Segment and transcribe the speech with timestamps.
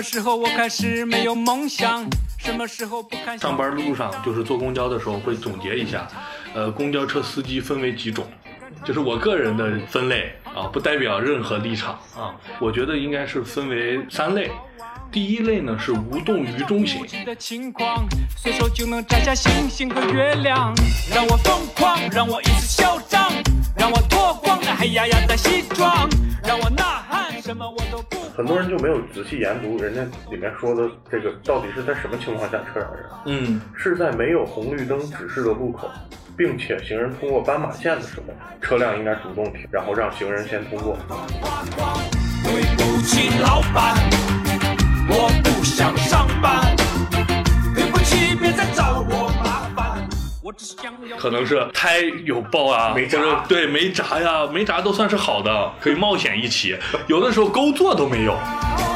[0.00, 2.08] 么时候我开始没有梦想？
[2.38, 6.08] 什么时候不看上班路上就是坐公交的时候会总结一下，
[6.54, 8.26] 呃，公交车司机分为几种，
[8.82, 12.34] 就是我个人的分类啊，不代表任何立场啊。
[12.58, 14.50] 我觉得应该是分为三类。
[15.12, 18.06] 第一类呢是无动于衷型，的情况，
[18.38, 20.74] 随手就能摘下星星和月亮，
[21.14, 23.30] 让我疯狂，让我一次嚣张，
[23.76, 26.08] 让我脱光那黑压压的西装，
[26.42, 26.99] 让我呐。
[28.36, 33.04] 很多人就没有仔细研读人家里面说的这个到底是在什么情况下车让人？
[33.26, 35.90] 嗯，是在没有红绿灯指示的路口，
[36.36, 40.96] 并且行人通过斑马线的时候，车辆应该主动停，然后让行人先通过。
[42.42, 43.94] 对不起，老板，
[45.08, 46.74] 我不想上班。
[47.74, 49.29] 对不起，别再找我。
[50.50, 51.16] 我只想要。
[51.16, 56.76] 可能是胎有爆啊，没闸或者对没炸呀，没炸都算是好的，可以冒险一起。
[57.06, 58.36] 有的时候勾座都没有。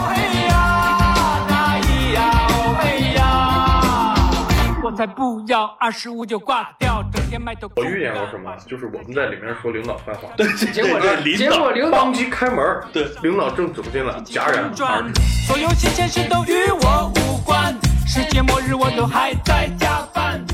[0.08, 8.50] 嘿呀，咿呀哦嘿呀，我才不要二十五就挂掉，整天埋头我遇见过什么？
[8.66, 17.72] 就是我们在里面说领导坏话，对，结果对领导结果领导当即开门，对领导正走进来，戛然而转止。，所有新鲜事都与我无关，
[18.08, 20.44] 世界末日我都还在加班。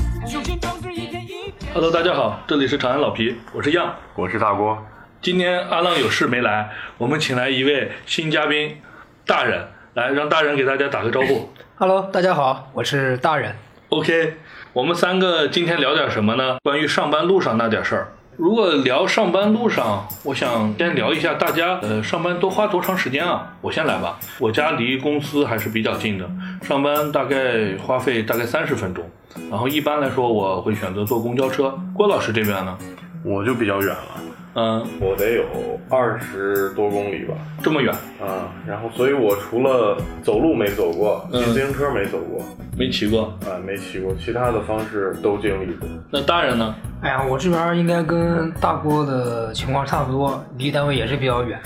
[1.73, 3.95] Hello，大家好，这里是长安老皮，我是样。
[4.13, 4.77] 我是大郭，
[5.19, 6.69] 今天阿浪有事没来，
[6.99, 8.77] 我们请来一位新嘉宾，
[9.25, 11.49] 大人，来让大人给大家打个招呼。
[11.75, 13.55] Hello，大家好，我是大人。
[13.89, 14.35] OK，
[14.73, 16.57] 我们三个今天聊点什么呢？
[16.63, 18.13] 关于上班路上那点事儿。
[18.37, 23.53] 如果聊上班路上，我想先聊一下大家呃上班都花多长时间啊？
[23.61, 26.29] 我先来吧，我家离公司还是比较近的，
[26.61, 29.03] 上班大概花费大概三十分钟，
[29.49, 31.73] 然后一般来说我会选择坐公交车。
[31.93, 32.77] 郭老师这边呢？
[33.23, 34.21] 我就比较远了，
[34.55, 35.43] 嗯、我得有
[35.89, 37.35] 二十多公里吧。
[37.61, 42.43] 这么远，啊，然后所以我除了走路没走过，嗯骑自行车没走过，
[42.75, 43.25] 没骑过。
[43.45, 45.87] 啊，没骑过，其他的方式都经历过。
[46.09, 46.73] 那大人呢？
[47.03, 51.61] 哎呀，我这边应该跟大郭的情况差不多，离单位也是比较远。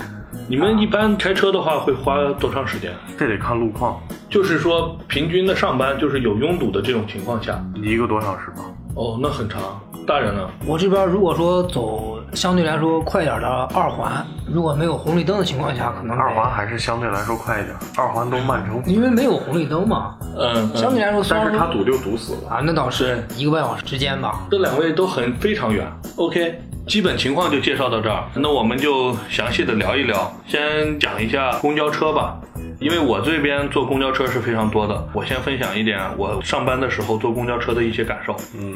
[0.50, 2.92] 你们一般开车的话会花多长时间？
[3.18, 3.98] 这得看路况，
[4.30, 8.64] 就是说平均的上班，就是有拥堵的这种情况下，一个多小时吧。
[8.96, 9.62] 哦，那很长。
[10.08, 10.48] 大人呢？
[10.68, 22.50] 我这边如果说走相对来说快点的二环，如果没有红绿灯的情况下，可能二环还是相对来说快一点，二环都慢成因为没有红绿灯嘛，嗯，嗯相对来说但是它堵就堵死了。
[22.52, 24.46] 啊，那倒是一个半小时之间吧。
[24.52, 25.92] 这两位都很非常远。
[26.18, 30.32] OK，基本情况就介绍到这儿，那我们就详细的聊一聊。
[30.48, 32.40] 先讲一下公交车吧，
[32.80, 35.08] 因为我这边坐公交车是非常多的。
[35.12, 38.36] 我先分享一点我上班的时候坐公交车的一些感受。
[38.56, 38.76] 嗯，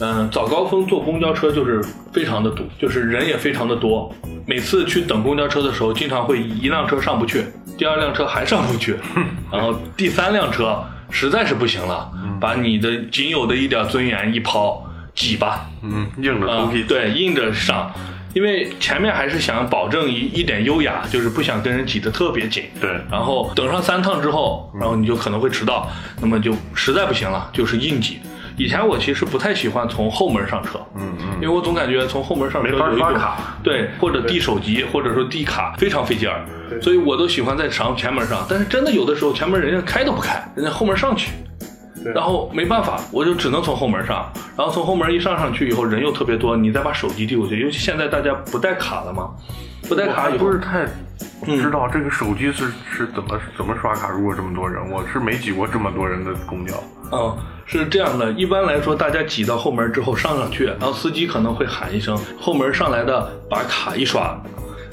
[0.00, 4.14] 嗯，早高峰坐公交车就是非常的堵，就是人也非常的多。
[4.46, 7.42] 每次去等公交车的时候，经常会一辆车上不去，
[7.78, 8.96] 第二辆车还上不去，
[9.50, 14.85] 然后第三辆车实在是不行了，把你的仅有的一点尊严一抛，
[15.16, 17.90] 挤吧，嗯，硬着头啊皮、，对，硬着上。
[18.34, 22.64] 因为前面还是想保证一一点优雅，就是不想跟人挤得特别紧。
[22.78, 25.90] 对然后等上三趟之后，然后你就可能会迟到，
[26.20, 28.18] 那么就实在不行了，就是硬挤。
[28.58, 38.44] 以前我其实不太喜欢从后门上车，嗯嗯，因为我总感觉从后门上车没法有一种刷卡对，或者递手机，或者说递卡，非常费劲儿，对所以我都喜欢在上前门上。
[38.50, 41.55] 但是真的有的时候前门人家开都不开，人家后门上去，对
[42.14, 49.30] 然后没办法，我就只能从后门上，然后从后门一上上去以后人又特别多，你再把手机递过去，尤其现在大家不带卡了嘛，
[49.88, 50.84] 不带卡以后不是太
[51.46, 54.08] 嗯知道这个手机是是怎么怎么刷卡。
[54.10, 56.74] 如果这么多人，我是没挤过这么多人的公交。
[57.12, 57.36] 嗯，
[57.66, 64.36] 是这样的，一般来说，大家挤到后门之后上上去，然后司机可能会喊一声，后门上来的把卡一刷，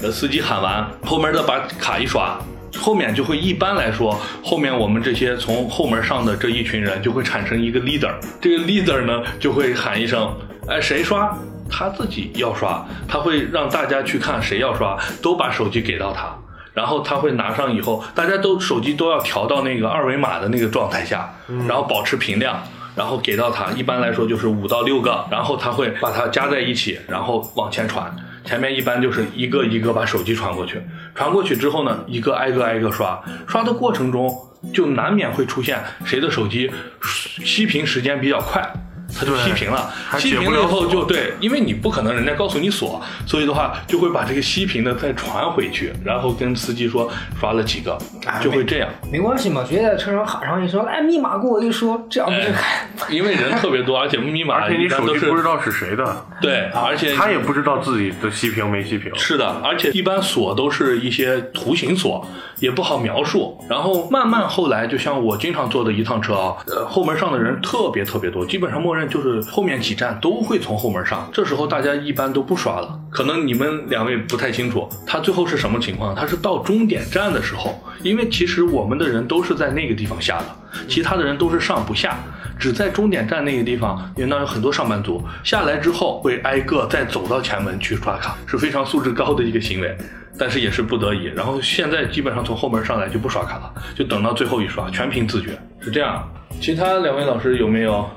[0.00, 2.38] 呃，司机喊完，后门的把卡一刷，
[2.78, 10.34] 后面就会一般来说，后面我们这些从后门上的这一群人就会产生一个 leader，这个 leader 呢就会喊一声，
[10.68, 11.36] 哎，谁刷？
[11.70, 16.34] 他自己要刷，他会让大家去看谁要刷，都把手机给到他。
[16.74, 21.32] 然后他会拿上以后，大家都手机都要调到那个二维码的那个状态下，
[21.68, 22.60] 然后保持频亮，
[22.96, 23.70] 然后给到他。
[23.72, 28.14] 一般来说就是五到六个，然后他会把它加在一起，然后往前传。
[28.44, 30.80] 前面一般就是一个一个把手机传过去，
[31.14, 34.30] 传过去之后呢，一个挨个挨个刷，刷的过程中
[34.72, 36.70] 就难免会出现谁的手机
[37.00, 38.70] 熄屏时间比较快。
[39.16, 39.92] 他就对熄屏了。
[40.08, 47.08] 还熄屏了以后就对，因为你不可能人家告诉你锁，所以的话就会把这个熄屏的再传回去，然后跟司机说
[47.38, 48.88] 刷了几个，哎就会这样。
[49.12, 52.88] 没关系嘛，直接在车上喊上一声，哎密码给我一说，这样不就 开？
[53.10, 59.10] 因为人特别多，而且密码而且你手一般都不知道是谁的，对，而且他也不知道自己的熄屏没熄屏。
[59.14, 62.26] 是的，而且一般锁都是一些图形锁，
[62.60, 63.58] 也不好描述。
[63.68, 71.28] 然后慢慢后来，就像我经常坐的一趟车啊，呃，后门上的人特别特别多，基本上默认就是后面几站都会从后门上。
[71.32, 76.14] 这时候大家一般都不刷了，可能你们两位不太清楚，他最后是什么情况？
[76.14, 80.46] 他是到终点站的时候，因为其实我们的人都是在那个地方下的，
[80.88, 82.16] 其他的人都是上不下。
[82.56, 89.94] 只在终点站那个地方，因为那有很多上班族，下来之后会挨个再走到前门去刷卡，是非常素质高的一个行为，
[90.38, 91.24] 但是也是不得已。
[91.24, 96.26] 然后现在基本上从后门上来就不刷卡了，就等到最后一刷，全凭自觉，是这样。
[96.60, 98.08] 其他两位老师有没有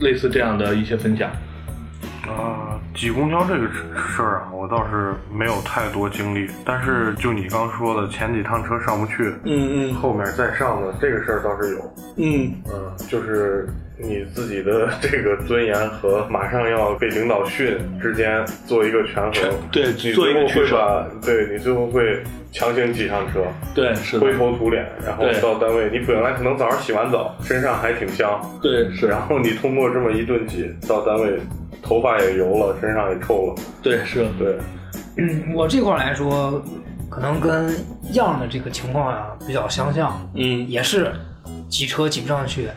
[0.00, 1.30] 类似这样的一些分享？
[2.22, 6.50] 啊，挤公交这个事儿啊，我倒是没有太多经历。
[6.64, 11.94] 但是就你刚说的，前几趟车上不去，嗯嗯后面再上的这个事儿倒是有。
[12.16, 19.50] 嗯嗯，就是你自己的这个尊严和马上要被领导训之间做一个权衡。
[19.70, 22.22] 对你最后会把，对你最后会
[22.52, 23.44] 强行挤上车，
[23.74, 31.38] 对，是灰，头土脸，然后到单位，你本来可能早上洗完澡，身上还挺香，对是，然后你通过这么一顿挤，到单位
[31.82, 34.58] 头发也油了，身上也臭了，对是，对，
[35.16, 36.62] 嗯，我这块儿来说，
[37.08, 37.74] 可能跟
[38.12, 40.68] 样的这个情况呀比较相像，嗯。
[40.68, 41.12] 也是
[41.68, 42.68] 挤车挤不上去。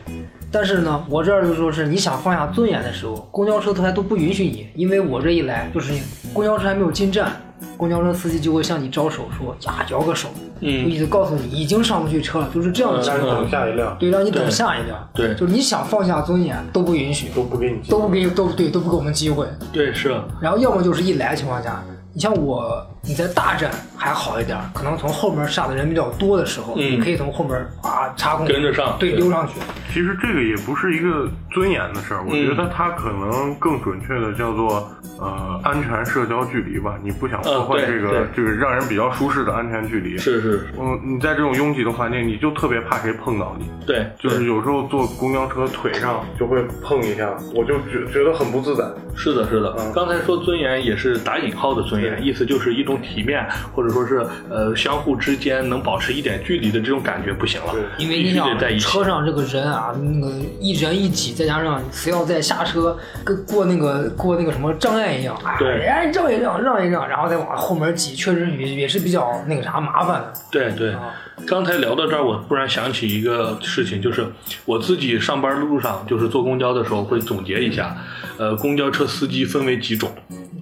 [0.50, 5.92] 但是呢，我这儿就说是你想放下尊严的时候，公交车它都不允许你，因为我这一来就是
[6.32, 7.32] 公交车还没有进站，
[7.76, 10.28] 公交车司机就会向你招手说呀摇个手，
[10.60, 13.40] 就意嗯思告诉你已经上不去车了，就是这样的情让你况。
[13.42, 15.08] 等下一辆对，让你等下一辆。
[15.14, 19.46] 对就是你想放下尊严都不允许，都不给你挤，都不给都对都不给我们机会。
[19.72, 21.82] 对是，然后要么就是一来的情况下，
[22.14, 29.54] 你像我，你在大站还好一点，可能从后面下的人比较多的时候，嗯你可以从后门啊插空跟着上对，对溜上去。
[29.92, 34.88] 其实这个也不是一个尊严的事儿，我嗯觉得它可能更准确的叫做
[35.20, 36.96] 呃安全社交距离吧。
[37.02, 40.16] 你不想破坏这个、对这个让人比较舒适的安全距离。
[40.16, 43.68] 是是，嗯，你在这种拥挤的环境，你就特别怕谁碰到你。
[43.86, 48.84] 对，就是有时候坐公交车腿上就会碰一下，我就觉觉得很不自在。
[49.16, 49.74] 是的，是的。
[49.78, 58.84] 嗯刚才说尊严也是打引号的尊严，对意思就是一种体面，或者说是呃相互之间能保持一点距离的这种感觉不行了对，因为你想得在一起。
[58.84, 70.32] 车上这个人啊，那个一人一挤，再加上谁要再下车，跟过那个过那个什么障碍一样，哎，对哎让一让让一让，然后再往后门挤，确实也也是比较那个啥麻烦的。
[70.50, 71.14] 对对啊，
[71.46, 74.26] 刚才聊到这儿，我突然想起一个事情，就是
[74.64, 77.96] 我自己上班路上，就是坐公交的时候会总结一下，
[78.38, 80.10] 呃，公交车司机分为几种，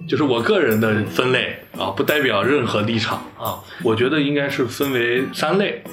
[0.07, 5.83] 就是我个人的分类啊，不代表任何立场啊，我觉得应该是分为三类。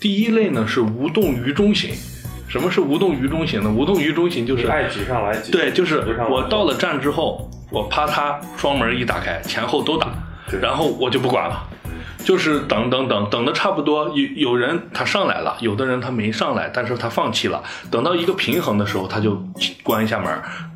[0.00, 1.90] 第一类呢是无动于衷型，
[2.48, 3.70] 什么是无动于衷型呢？
[3.70, 10.08] 无动于衷型就是你爱挤上来挤，对，就是我到了站之后，我啪嗒双门一打开，前后都打，
[10.62, 11.68] 然后我就不管了，
[12.24, 19.42] 就是等等等等的差不多，有有人他上来了，有的人他没上来，但是他放弃了，等到一个平衡的时候，他就
[19.82, 20.28] 关一下门，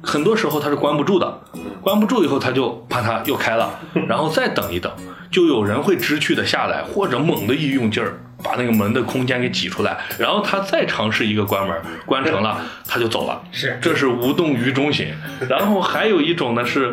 [0.03, 1.41] 很多时候他是关不住的，
[1.81, 3.79] 关不住以后他就啪嗒又开了，
[4.09, 4.91] 然后再等一等，
[5.31, 8.19] 就有人会知趣的下来，或者猛的一用劲儿。
[8.45, 13.41] 把那个门的空间给挤出来，然后他再尝试一个关门，关成了 他就走了。
[13.53, 15.15] 是这是无动于衷型。
[15.49, 16.93] 然后还有一种呢是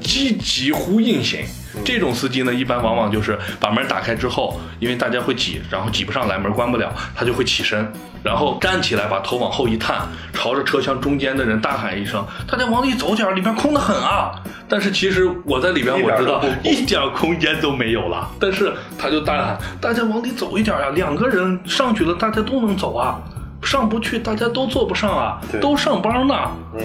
[0.00, 1.44] 积极呼应型。
[1.84, 7.90] 这种司机呢，一般往往就是把门打开之后，因为大家会挤，然后挤不上来，门关不了，他就会起身，
[8.22, 14.32] 然后站起来，把头往后一探，朝着车厢中间的人大喊一声：“大家往里走点儿，里边空得很啊！”
[14.68, 20.88] 但是其实我在里边，我知道一点空间都没有了，但是他就大喊：“大家往里走一点啊！
[20.94, 23.20] 两个人上去了，大家都能走啊！
[23.62, 25.40] 上不去，大家都坐不上啊！
[25.60, 26.34] 都上班呢。”
[26.74, 26.80] 嗯，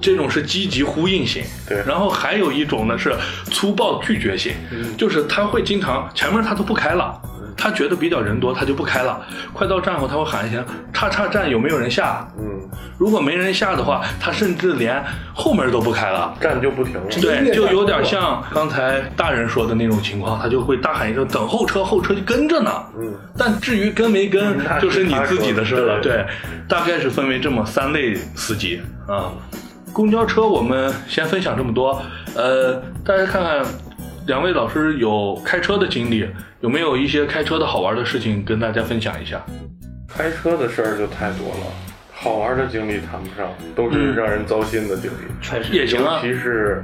[0.00, 3.14] 这种是积极呼应型，对然后还有一种呢是
[3.50, 4.52] 粗暴拒绝型，
[4.96, 7.20] 就是他会经常前面他都不开了，
[7.56, 9.20] 他觉得比较人多，他就不开了。
[9.52, 10.64] 快到站后，他会喊一声
[10.94, 12.44] “叉叉站有没有人下嗯，”，
[12.96, 15.02] 如果没人下的话，他甚至连
[15.34, 16.36] 后门都不开了。
[16.40, 17.02] 站就不停了。
[17.20, 22.70] 对，就有点像刚才大人说的那种情况，他就会大喊一声“等候车”，后车就跟着呢。
[22.96, 26.00] 嗯，但至于跟没跟 就是你自己的事了。
[26.00, 26.24] 对，
[26.68, 29.32] 大概是分为这么三类司机啊。
[29.98, 32.00] 公交车我们先分享这么多，
[32.36, 33.66] 呃，大家看看，
[34.28, 36.24] 两位老师有开车的经历，
[36.60, 39.44] 有没有一些开车的好玩的事情跟大家分享一下？
[40.08, 41.66] 开车的事儿就太多了，
[42.12, 45.32] 好玩的经历谈不上，都是让人糟心的经历。
[45.42, 45.74] 确实。
[45.74, 46.20] 也行啊。
[46.22, 46.80] 尤，其是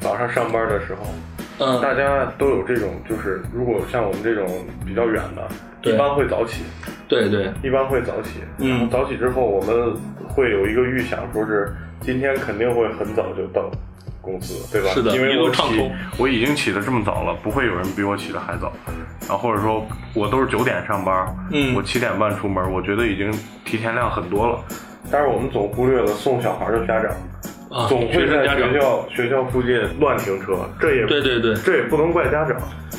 [0.00, 4.48] 早上上班的时候，嗯，大家都有这种，就是如果像我们这种
[4.86, 5.46] 比较远的，
[5.82, 5.92] 对。
[5.92, 6.62] 一般会早起，
[7.08, 8.40] 对对，一般会早起。
[8.56, 8.88] 嗯。
[8.88, 9.94] 早起之后，我们
[10.26, 11.70] 会有一个预想，说是
[12.04, 13.70] 今天肯定会很早就到
[14.20, 14.90] 公司，对吧？
[14.90, 18.72] 是的因为我起，我已经起得这么早了，不会有人比我起得还早。
[19.26, 23.32] 然后或者说我都是九点上班，嗯我七点半出门，我觉得已经
[23.64, 24.58] 提前量很多了。
[25.10, 27.10] 但是我们总忽略了送小孩的家长，
[27.70, 32.56] 啊，总会在学，校学校附近乱停车，这也对对对这也不能怪家长，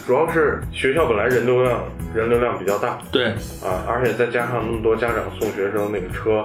[0.08, 1.84] 主要是学校本来人流量
[2.14, 3.28] 人流量比较大对，
[3.64, 6.44] 啊，而且再加上那么多家长送学生那个车，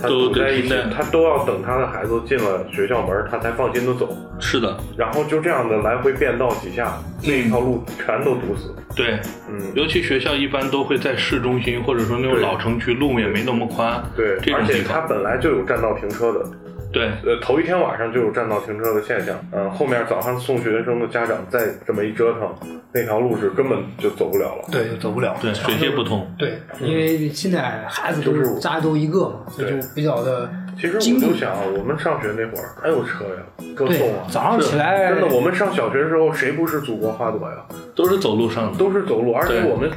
[0.00, 8.74] 他都堵在一起他都要等他的孩子进了学校门，他才放心的走，是的，然后就这样的来回变道几下，那一条路全都堵死。
[8.96, 16.44] 对，嗯，尤其学校一般都会在市中心，或者说那种老城区，路面没那么宽，对，而且它，本来就有占道停车的，
[16.92, 22.52] 对，呃，头一天晚上就有占道停车的现象，嗯、后面早上送学生的家长再这么一折腾，
[22.92, 24.64] 那条路是根本就走不了了。
[24.72, 25.36] 对，走不了。
[25.40, 30.94] 对，水泄不通，对，因为现在孩子都就是家里都一个嘛，所以就比较的其实。
[30.96, 33.42] 我就想，我们上学那会儿还有车呀，
[33.76, 34.26] 歌对颂，啊。
[34.28, 37.56] 早上起来真的，我们上小学的时候，谁不是祖国花朵呀？
[37.94, 39.88] 都是走路上的，都是走路，而且我们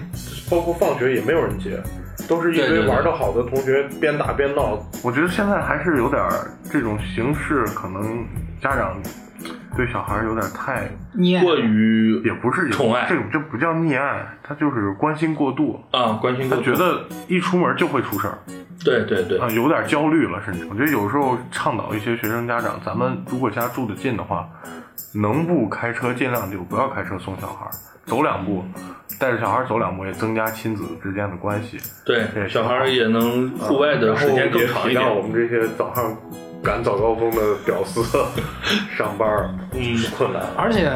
[0.49, 1.71] 包括放学也没有人接，
[2.27, 4.79] 都是一对对对堆玩的好的同学边打边闹。
[5.03, 8.25] 我觉得现在还是有点儿这种形式，可能
[8.61, 8.95] 家长
[9.75, 11.43] 对小孩有点太，溺爱。
[11.43, 13.07] 过于也不是宠爱。
[13.09, 15.83] 这种这不叫溺爱，他就是关心过度。
[15.91, 16.71] 啊，关心他过度。
[16.71, 18.37] 他觉得一出门就会出事儿。
[18.83, 19.39] 对对对。
[19.39, 20.65] 啊，，有点焦虑了，甚至。
[20.65, 24.47] 我觉得有时候倡导一些学生家长，咱们如果家住得近的话，
[25.13, 27.71] 能不开车尽量就不要开车送小孩儿，
[28.05, 28.63] 走两步，
[29.19, 31.77] 带着小孩走两步，也增加亲子之间的关系。
[32.05, 36.15] 对，小孩也能户外的时间更长一然后也体谅我，们这些早上
[36.63, 38.01] 赶早高峰的屌丝
[38.97, 40.41] 上班儿，嗯困难。
[40.55, 40.89] 而且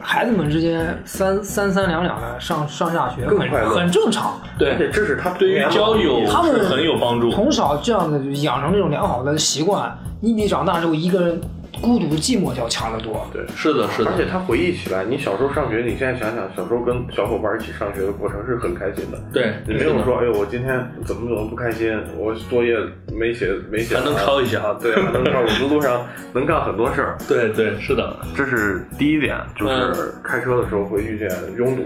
[0.00, 4.40] 孩子们之间三三三两两的上上下学很更快乐很正常。
[4.58, 11.40] 而且对，这是他对于交友他们很有帮助，从小这样的养成这种良好的习惯，你比长大之后一个人
[11.80, 13.26] 孤独寂寞要强得多。
[13.32, 13.44] 对。
[13.54, 19.18] 是的，是的而，且他回忆起来，你小时候上学，你现在想想，小时候跟小伙伴一起上学的过程是很开心的。
[19.32, 22.76] 对，你没有说，哎呦，我今天怎么怎么不开心，我作业
[23.12, 25.40] 没写没写，还能抄一下啊，对，还能抄。
[25.40, 31.82] 我们路上能干很多事儿， 对对是的，这是第一点，就是开车的时候会遇见拥堵。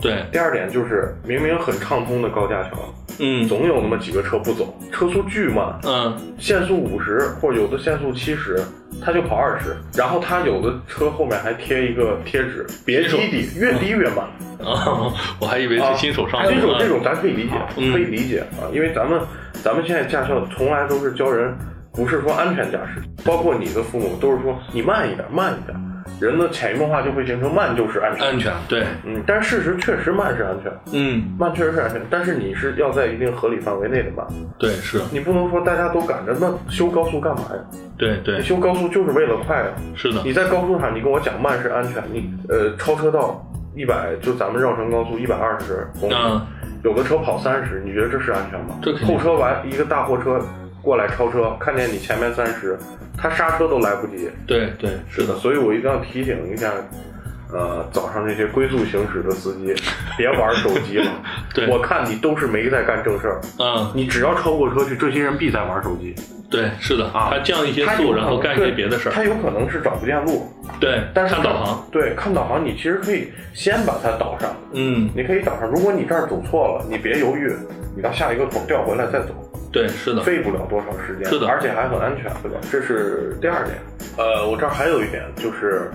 [0.00, 2.70] 对，第二点就是明明很畅通的高架桥，
[3.18, 3.46] 嗯。
[3.48, 8.62] 总有那么几个车不走，车速巨慢，嗯，限速五十或者有的限速七十，
[9.00, 14.18] 他就跑二十，然后他有的车后面还贴一个贴纸，别低低，越低越慢。
[14.64, 17.92] 啊， 我还以为是新手上路呢这种这种咱可以理解，嗯。
[17.92, 19.20] 可以理解啊，因为咱们
[19.62, 21.52] 咱们现在驾校从来都是教人，
[21.92, 25.76] 不是说安全驾驶，包括你的父母都是说你慢一点，慢一点，
[26.20, 28.26] 人的潜移默化就会形成慢就是安全。
[28.26, 34.26] 安全，对，嗯，但事实确实慢是安全，嗯，慢确实是安全，但是你是要在一定合理范围内的慢，
[34.58, 37.78] 对是，你不能说大家都赶着，那修高速干嘛呀？
[37.96, 38.38] 对对。
[38.38, 39.68] 你修高速就是为了快啊！
[39.94, 43.44] 是的，你在高速上，你跟我讲慢是安全，你呃超车道
[43.74, 46.40] 一百，就咱们绕城高速一百二十公里，嗯。
[46.82, 48.76] 有的车跑三十，你觉得这是安全吗？
[48.82, 50.40] 这后车完一个大货车
[50.82, 52.76] 过来超车，看见你前面三十，
[53.16, 54.30] 他刹车都来不及。
[54.46, 56.72] 对对是的，所以我一定要提醒一下，
[57.52, 59.74] 呃，早上这些龟速行驶的司机，
[60.16, 61.10] 别玩手机了。
[61.54, 66.14] 对我看你都是没在干正事儿，嗯你只要超过车去，这些人必在玩手机。
[66.52, 70.46] 对是的，啊他降一些速，然后干一些别的事儿，他有可能是找不见路，
[70.78, 75.68] 对，但是看导航，对，看导航，你其实可以先把它导上，嗯，你可以导上。
[75.68, 77.52] 如果你这儿走错了，你别犹豫，
[77.96, 79.34] 你到下一个口调回来再走，
[79.72, 82.58] 对是的，费不了多少时间，是的而且还很安全，对吧？
[82.70, 83.78] 这是第二点。
[84.18, 85.90] 呃，我这儿还有一点就是。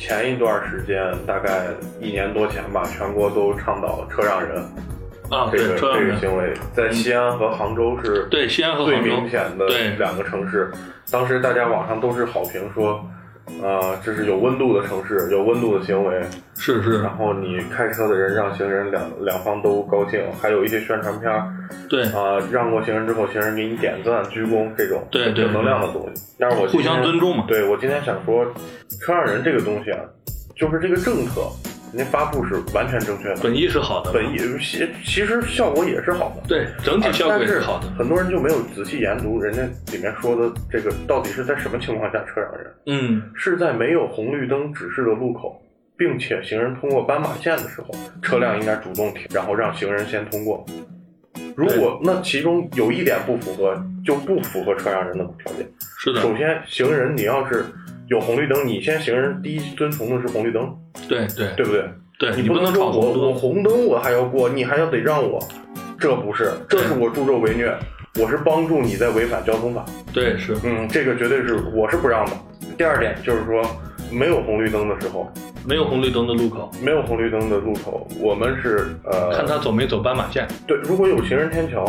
[0.00, 1.66] 前一段时间，大概
[2.00, 4.62] 一年多前吧，全国都倡导车让人
[5.30, 9.66] 啊，这个这个，行为，在西安和杭州是对西安和最杭州明显的
[9.98, 10.70] 两个城市。
[11.10, 13.04] 当时大家网上都是好评说，
[13.62, 16.22] 啊、这是有温度的城市，有温度的行为。
[16.56, 21.46] 是是然，后你开车的人让行人两两方都高兴，还有一些宣传片儿
[21.88, 26.22] 对，啊、让过行人之后，行人给你点赞、鞠躬这种对对正能量的东西。
[26.38, 28.44] 但是我今互相天尊重嘛对我今天想说，
[29.00, 30.00] 车让人这个东西啊，
[30.56, 31.42] 就是这个政策，
[31.92, 36.42] 人家发布是完全正确的，本意是好的，本意其其实效果也是好的。
[36.46, 45.60] 对整体效果也是好的，很多人就没有仔细研读人家里面说的这个到底是在什么情况下车让人，嗯，是在没有红绿灯指示的路口，
[45.96, 47.88] 并且行人通过斑马线的时候，
[48.22, 50.64] 车辆应该主动停，然后让行人先通过。
[51.56, 55.66] 如果那其中有一点不符合，就不符合车让人的条件。
[55.98, 57.64] 是的，首先，行人你要是
[58.08, 60.72] 有红绿灯，你先行人第一遵从的是红绿灯，
[61.08, 61.84] 对对对不对？
[62.18, 63.22] 对，你不能说我闯红灯。
[63.22, 65.38] 我红灯我还要过，你还要得让我，
[65.98, 67.72] 这不是，这是我助纣为虐，
[68.20, 69.84] 我是帮助你在违反交通法。
[70.12, 72.32] 对，是，嗯，这个绝对是我是不让的。
[72.76, 73.62] 第二点就是说，
[74.10, 75.30] 没有红绿灯的时候，
[75.64, 80.46] 没有红绿灯的路口，没有红绿灯的路口，我们是呃，看他走没走斑马线。
[80.66, 81.84] 对，如果有行人天桥，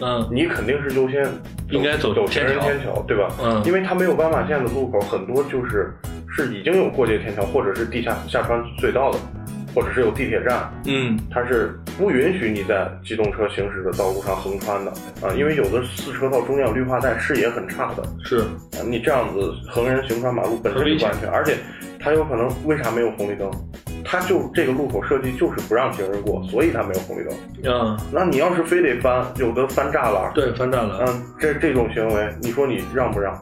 [0.00, 1.26] 嗯你肯定是优先
[1.70, 3.28] 应该走走行人天桥，对吧？
[3.42, 5.94] 嗯因为他没有斑马线的路口，很多就是
[6.34, 9.18] 是已经有过界天桥，或者是地下下穿隧道的，
[9.74, 14.90] 或者是有地铁站，嗯，它是不允许你在机动车行驶的道路上横穿的
[15.22, 21.56] 啊，因为有的四车道中间有绿化带，视野很差的，是，啊，你这样子横人行穿马路本身就不安全，而且
[22.00, 23.50] 它有可能为啥没有红绿灯？
[24.04, 27.34] 它就这个路口设计就是不让行人过，所以它没有红绿灯。
[27.64, 33.34] 嗯，那你要是非得翻，有的翻栅栏，对，翻栅栏，嗯，这这种行为，你说你让不让？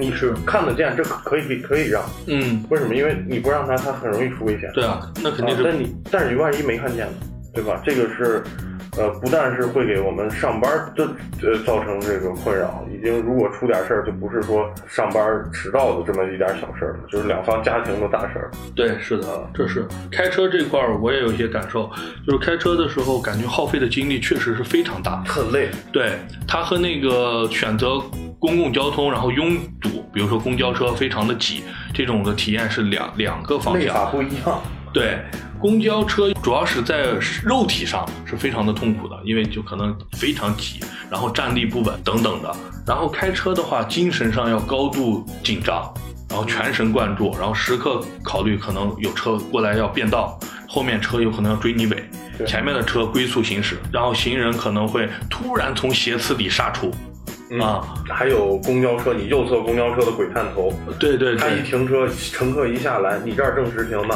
[0.00, 2.94] 你是看得见，这可可以可以让，嗯，为什么？
[2.94, 4.70] 因为你不让他，他很容易出危险。
[4.72, 7.12] 对啊，那肯定是，啊但你但是你万一没看见呢，
[7.54, 7.80] 对吧？
[7.84, 8.42] 这个是，
[8.96, 11.08] 呃，不但是会给我们上班的
[11.42, 18.50] 呃造成这个困扰，已经如果出点事儿，就不是说上班迟到的这么一点小事儿了，就是两方家庭的大事儿。
[18.74, 21.90] 对，是的，这是开车这块儿我也有一些感受，
[22.26, 25.22] 就是开车的时候感觉耗费的精力确实是非常大。
[25.26, 28.00] 很累，对，它和那个选择
[28.38, 31.62] 公共交通然后拥堵，比如说公交车非常的挤，
[31.94, 33.82] 这种的体验是两两个方向。
[33.82, 34.60] 累法不一样。
[34.92, 35.18] 对，
[35.58, 42.52] 公交车主要是在肉体上是非常的痛苦的，因为就可能非常挤，然后站立不稳等等的。
[42.84, 45.94] 然后开车的话，精神上要高度紧张，
[46.28, 50.36] 然后全神贯注，然后时刻考虑可能有车过来要变道，
[50.68, 52.10] 后面车有可能要追你尾，
[52.44, 56.92] 前面的车龟速行驶，然后行人可能会突然从斜刺里杀出。
[57.58, 64.14] 啊，还有公交车，你右侧公交车的鬼探头，对对他一，停车，乘客一下来，你这儿正直停呢，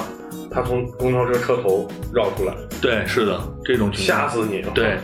[0.51, 4.29] 他从公交车车头绕出来，对，是的，这种情况。
[4.29, 4.63] 吓死你！
[4.73, 4.99] 对，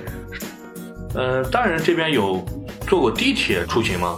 [1.14, 2.44] 呃，大人这边有
[2.87, 4.16] 坐过地铁出行吗？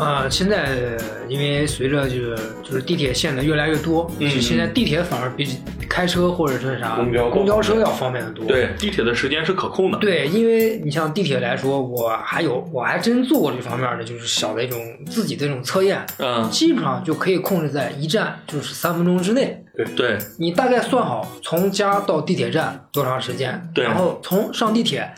[0.00, 0.96] 啊、现在
[1.28, 5.46] 因为随着就是就是地铁线的越来越多，嗯就现在地铁反而比
[5.88, 8.44] 开车或者是啥公交公交车要方便的多。
[8.46, 9.98] 对，地铁的时间是可控的。
[9.98, 19.64] 对，因为你像地铁来说，我还有我还真做过这方面的，就是小的一种自己的这种测验，嗯，基本上就可以控制在一站就是三分钟之内。
[19.96, 25.10] 对，你大概算好从家到地铁站多长时间，对然后从上地铁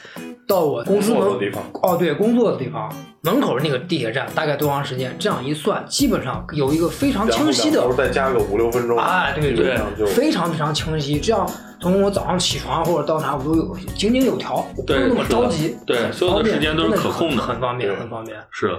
[0.52, 5.16] 到我公司门工作的地方哦，对，工作的地方门口那个地铁站大概多长时间？
[5.18, 11.18] 这样一算，基本上有一个非常清晰的再加个五六分钟，啊，对基本上就非常非常清晰。
[11.18, 11.48] 这样
[11.80, 15.74] 从我早上起床或者到哪，我都有井井有条，我不用那么着急。
[15.86, 18.36] 对所有的时间都是可控的很很方便，很方便。
[18.50, 18.76] 是。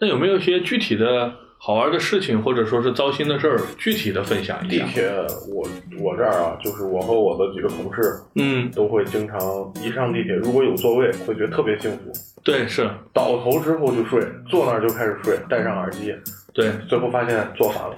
[0.00, 1.30] 那有没有一些具体的
[1.66, 4.84] 好玩的事情，或者说是糟心的事儿，具体的分享一下？
[4.84, 5.10] 地铁，
[5.48, 5.66] 我
[5.98, 8.02] 我这儿啊，就是我和我的几个同事
[8.34, 9.40] 嗯，都会经常
[9.82, 16.14] 一上地铁，如果有座位，会觉得特别幸福，对，是，倒头之后就睡，坐那儿就开始睡，戴上耳机，
[16.52, 17.96] 对，最后发现坐反了，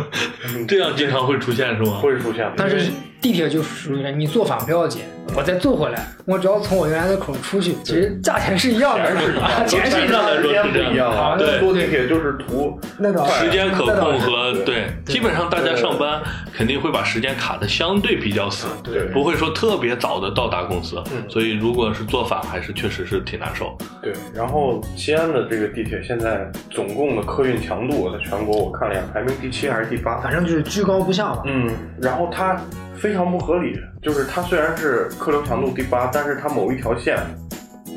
[0.66, 1.98] 这样经常会出现是吗？
[1.98, 2.50] 会出现。
[2.56, 5.02] 但是地铁就属于你坐反不要紧，
[5.34, 10.42] 我再坐回来，我只要从我原来的口出去，其实价钱是一样的，是吧钱是一样的。
[10.42, 16.20] 时间不一样啊，对坐地铁就是图那个时间可控和对对，基本上大家上班
[16.54, 23.76] 肯定会把时间卡的相对比较死，对不会说特别早的到达公司，嗯所以如果是坐反，还是确实是挺难受。
[24.02, 30.18] 对，然后西安的这个地铁现在总共的客运强度，在全国我看了一下，排名第七还是第八？
[30.18, 31.42] 反正就是居高不下吧。
[31.46, 32.60] 嗯，然后它
[33.02, 37.18] 非常不合理，就是它虽然是客流强度第八，但是它某一条线，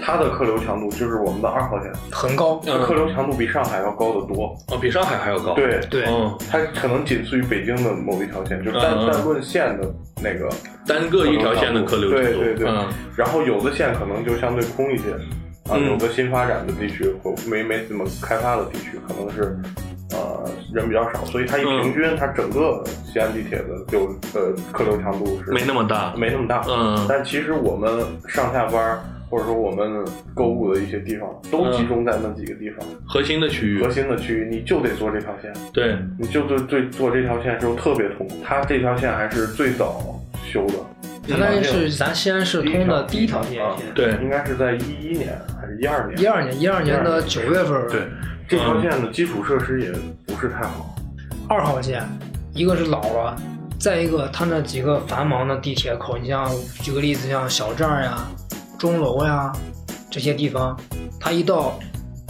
[0.03, 4.57] 它的客流强度就是我们的二号线，很高，嗯客流强度比上海要高得多。
[4.71, 10.49] 哦，比上海还要高。，对，对，嗯，它可能仅次于北京的某一条线，就是单单论线的那个。
[10.87, 15.11] 单个一条线的客流强度，对对对，嗯，然后有的线可能就相对空一些，
[15.69, 19.55] 啊，嗯有的新发展的地区或没没怎么开发的地区，可能是
[20.11, 21.81] 呃人比较少，所以它一嗯。
[21.83, 26.13] 平均，它整个西安地铁的就呃客流强度是没那么大。
[26.15, 27.05] 没那么大，嗯。
[27.07, 33.81] 但其实我们上下班儿或者说我们购物的一些地方都集中在那几个地方，核心的区域。
[33.81, 40.73] 核，心的区域你就得坐这条线，对，你就对对坐这条线时候特别痛苦，它这条线还是最早修的。
[41.27, 43.87] 相当于是咱西安市通的第一条地铁啊线。
[43.95, 44.11] 对。
[44.21, 46.21] 应该是在一一年还是一二年？
[46.21, 48.01] 一二年，一二年的九月份，对，
[48.47, 49.91] 这条线的基础设施也
[50.27, 50.95] 不是太好。
[51.49, 52.03] 二号线，
[52.53, 53.35] 一个是老了，
[53.79, 56.49] 再一个它那几个繁忙的地铁口，你像
[56.81, 58.17] 举个例子，像小站呀、
[58.77, 59.51] 钟楼呀，
[60.11, 60.77] 这些地方，
[61.19, 61.79] 它一到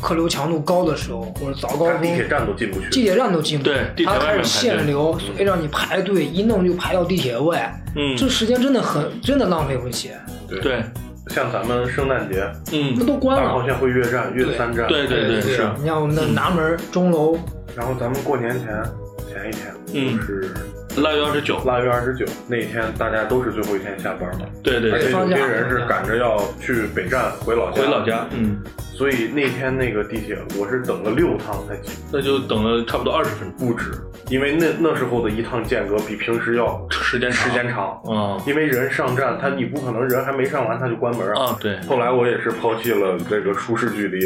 [0.01, 2.89] 客流强度高的时候，或者早高峰，地铁站都进不去。
[2.89, 10.12] 地铁站都进不去，对它开始限流，所以让你排队，一弄就排到地铁外，嗯，这时间真的很真的浪费不起，
[10.47, 10.82] 对，
[11.29, 13.43] 像咱们圣诞节，嗯那，都关了。
[13.43, 14.88] 二号线会越站越三站。
[14.88, 17.38] 对对对是，你像我们的南门、钟楼，
[17.75, 18.83] 然后咱们过年前
[19.27, 20.53] 前一天，嗯就是
[20.97, 28.62] 腊月二十九，腊月二十九那天，大家都是最后一天下班嘛，对对对，而且有些人是赶着要去北站回老家，回老家，嗯，
[28.93, 33.91] 所以那天那个地铁我是等了六趟才挤，那就等了差不多二十分钟，不止，
[34.29, 37.45] 因为那那时候的一趟间隔比平时要时间长。
[37.45, 41.45] 时间长，啊因为人上站，他你不可能人还没上完他就关门啊。
[41.45, 44.19] 啊，对，后来我也是抛弃了这个舒适距离，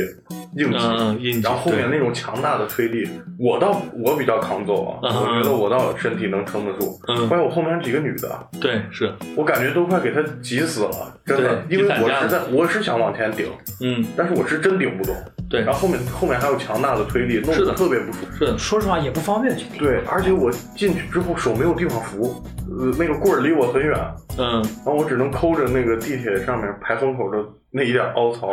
[0.55, 0.71] 硬
[1.19, 3.07] 挤，然后后面那种强大的推力，
[3.37, 6.99] 我倒我比较抗揍啊，嗯我觉得我倒身体能撑得住。
[7.07, 13.47] 嗯关键我后面几个女的，对是，我感觉都快给她挤死了，真的，因为我实在我是想往前顶，
[13.81, 15.15] 嗯，但是我是真顶不动。
[15.49, 18.37] 对然后后面后面还有强大的推力，弄得特别不舒服。
[18.37, 19.79] 是的，说实话也不方便去顶。
[19.79, 22.43] 对，而且我进去之后手没有地方扶，
[22.79, 23.97] 呃，那个棍儿离我很远，
[24.37, 28.47] 嗯，然后我只能抠着那个地铁上面排风口的那一点凹槽，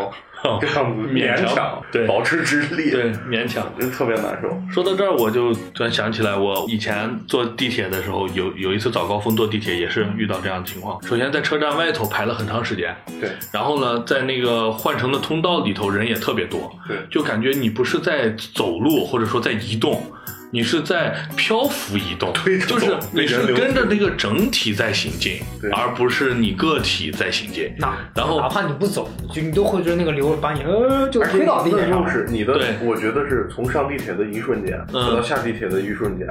[0.45, 3.67] 哦这样子勉强强对保持直立，对，勉强。
[3.81, 4.55] 就特别难受。
[4.71, 11.03] 说到这儿，我就突然想起来，我以前坐地铁的时候，有有一次早高峰坐地铁也是遇到这样的情况。
[11.03, 20.03] 首先在车站外头排了很长时间，对然后呢，在那个换乘的通道里头人也特别多，对就感觉你不是在走路，或者说在移动。
[20.51, 27.71] 你是在漂浮移动，推着走就是你是人流跟着那个整体在行进对，而不是你个体在行进。
[27.79, 32.19] 那然后哪怕你不走，就你都会觉得那个流把你呃就推到地铁上那就。
[32.19, 36.27] 是你的，我觉得是从上地铁的一瞬间嗯到下地铁的一瞬间，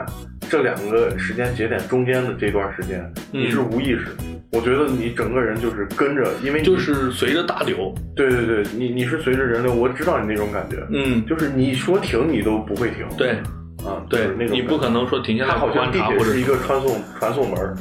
[0.50, 3.00] 这两个时间节点中间的这段时间，
[3.34, 4.08] 嗯你是无意识。
[4.52, 13.44] 我觉得你整个人就是跟着，因为你就是随着大流，对对对，你你是随着人流，我知道你那种感觉，嗯，就是你说停你都不会停，对啊，
[14.10, 17.76] 对你不可能说停下来它好像观察或者地铁是一个传送传送门，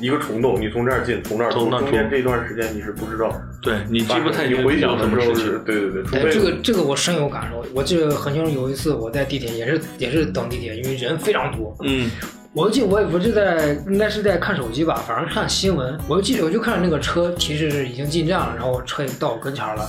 [0.00, 3.32] 一个虫洞，你从这儿进，从这儿出，从那儿出中间这段时间你是不知道。
[3.60, 5.58] 对你记不太你回想的时候什么事情是，。
[5.66, 7.64] 对对对，除哎，非这个这个我深有感受。
[7.74, 11.76] 我记得很清楚，有一次我在地铁也是也是等地铁，因为人非常多。
[11.84, 12.10] 嗯
[12.54, 15.96] 我就记我我就在应该是在看手机吧，反正看新闻。
[16.08, 19.88] 我就记得我就看着那个车提示是已经进站了，然后车也到我跟前了。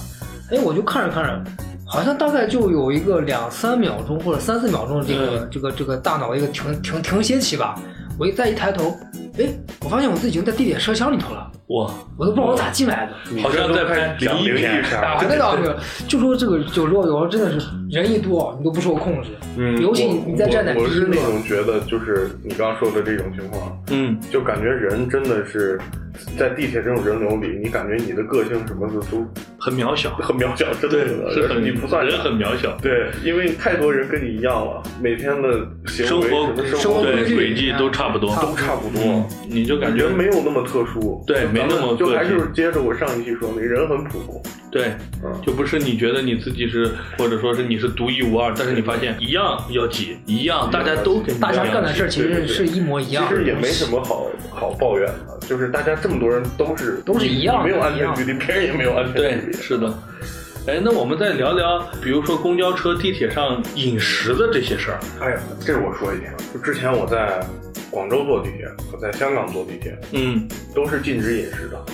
[0.51, 1.43] 哎，我就看着看着，
[1.89, 7.75] 好像大概就有一个两三秒钟或者三四秒钟的这个、这个这个大脑一个停停停歇期吧。
[8.19, 8.93] 我一再一抬头，
[9.37, 9.45] 哎，
[9.81, 13.41] 我发现我自己已经在地铁车厢里头了，哇，我都不知道我咋进来的。
[13.41, 15.73] 好像在拍灵异片片啊，儿，那 倒没有，
[16.05, 19.29] 就说这个有时候有时候真的是人一多，你都不受控制。
[19.57, 25.79] 嗯，尤其你在站在我我是那种觉得，就是你刚刚说的这种情况，嗯，就感觉人真的是
[26.37, 29.25] 在地铁这种人流里，你感觉你的个性什么的都
[29.59, 39.01] 很渺小，很渺小，真对，的是很你不算人很渺小，对，因为太多人跟你一样了，每天的行生活为什么生活轨迹都差不多，都差不多。
[39.03, 44.91] 嗯，你就感觉没有那么特殊，对没那么就还是接着我上一期说那人很普通，对，
[45.23, 59.91] 嗯，就不是你觉得你自己是，或者说是你是独一无二，但是你发现一样要挤，一样大家都跟大家干的事儿其实是一模一样，其实也没什么好好抱怨的，就是大家这么多人都是都是一样没有安全距离，别人也没有安全距对，离，是的。
[60.67, 64.99] 哎，那我们再聊聊，比如说公交车、地铁上饮食的这些事儿。
[65.19, 67.39] 哎呀，这个我说一点，就之前我在
[67.89, 71.85] 广州坐地铁我在香港坐地铁嗯，都是禁止饮食的，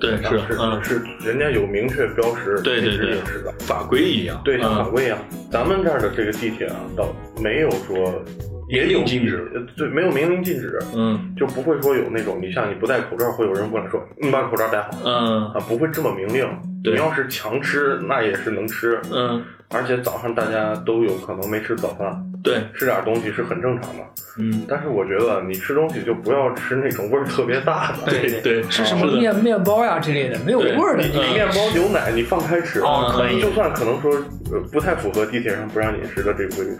[0.00, 2.96] 对，是是，嗯，是人家有明确标识对对对。
[2.96, 5.18] 禁止饮食的，法规一样，对，像法嗯，规一样。
[5.50, 8.22] 咱们这儿的这个地铁啊，倒没有说
[8.70, 16.48] 也有禁止，呃对，没有明令禁止，嗯就不会说有那种你像你不戴口罩，会有人过来说你把口罩戴好嗯啊，不会这么明令。
[16.82, 24.02] 你要是强吃，那也是能吃，嗯，而且早上大家都有可能没吃早饭，对，吃点东西是很正常的。
[24.38, 31.18] 嗯，但是我觉得你吃东西就不要吃那种味儿特别大的，对对，吃什么面面包呀之类的，没有味儿的你。
[31.34, 34.10] 面包、牛奶你放开吃，哦可以就算可能说
[34.50, 36.70] 呃不太符合地铁上不让饮食的这个规律，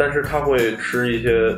[0.00, 1.56] 但是他会吃一些，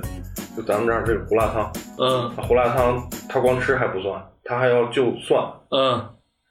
[0.56, 2.28] 就咱们这儿这个胡辣汤，嗯。
[2.30, 5.40] 胡辣汤他光吃还不算，他还要就蒜。
[5.70, 5.92] 嗯，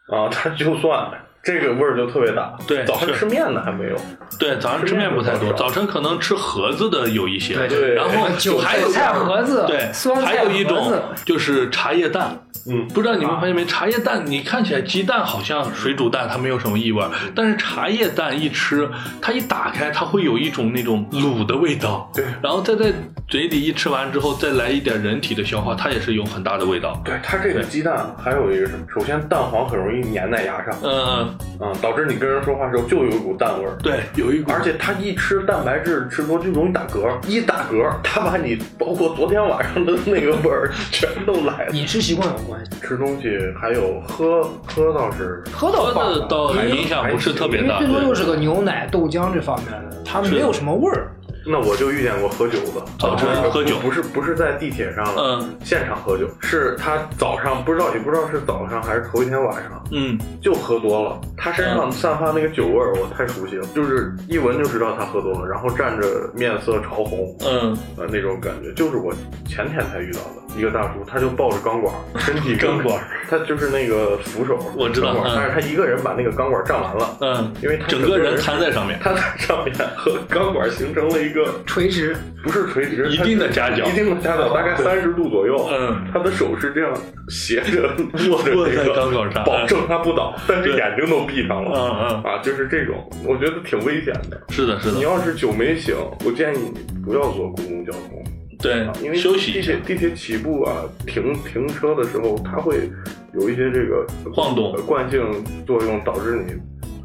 [0.08, 1.10] 啊， 他就蒜。
[1.44, 3.96] 这个味儿就特别大，对早上吃面的还没有，
[4.40, 10.94] 对，早上吃面不太多，早晨可能吃盒子的有一些，对然后韭还有菜盒子，对，酸菜还有一种
[11.26, 12.38] 就是茶叶蛋，
[12.70, 13.66] 嗯不知道你们发现没？
[13.66, 18.90] 茶叶蛋你看起来鸡蛋好像水煮蛋，它没有什么异味儿，但是茶叶蛋一吃，
[19.22, 22.12] 它一打开，它会有一种那种卤的味道。
[22.14, 22.92] 对然后再在
[23.28, 27.02] 嘴里一吃完之后，再来一点人体的消化，它也是有很大的味道。
[27.06, 28.86] 对它这个鸡蛋还有一个什么？
[28.94, 33.78] 首先蛋黄很容易粘在牙上，嗯，嗯，导致你跟人说话的时候就有一股蛋味儿。
[33.82, 41.72] 对，有一股，而且它一吃蛋白质吃多就容易打嗝，一打嗝，它把你包括昨天晚上的那个味儿全都来了。
[41.72, 42.82] 饮食习惯有关系。
[42.82, 47.80] 吃东西还有喝喝倒是喝喝的倒影响不是特别大。
[47.80, 51.12] 因为最多就是个牛奶、豆浆这方面的，它是没有什么味儿。
[51.44, 69.14] 那我就遇见过喝酒的，早晨喝酒不是不是在地铁上，嗯，现场喝酒，是他早上不知道也不知道是早上还是头一天晚上嗯，就喝多了，他身上散发那个酒味儿，我太熟悉了，就是一闻就知道他喝多了，然后站着面色潮红，嗯，呃那种感觉，就是我
[69.46, 78.98] 前天才遇到的一个大叔，他就抱着钢管，身体钢管，他就是那个扶手，我知道但是他一个人把那个钢管站完了，嗯，因为他整个人瘫在上面。
[79.02, 83.86] 瘫在上面和钢管形成了一个垂直，不是垂直，一定的夹角。
[83.88, 85.68] 一定的夹角，大概三十度左右。
[85.72, 86.06] 嗯。
[86.14, 86.94] 他的手是这样
[87.32, 87.96] 斜着
[88.30, 91.72] 卧着握在这个钢管上保证他不倒，但是眼睛都闭上了。
[91.74, 94.40] 嗯嗯，啊，就是这种，我觉得挺危险的。
[94.50, 98.22] 是的，是的，你要是酒没醒，我建议你不要坐公共交通，
[98.60, 99.78] 对啊，因为休息地铁。
[99.86, 102.92] 地铁起步啊，停停车的时候，它会
[103.34, 105.22] 有一些这个晃动呃惯性
[105.66, 106.54] 作用，导致你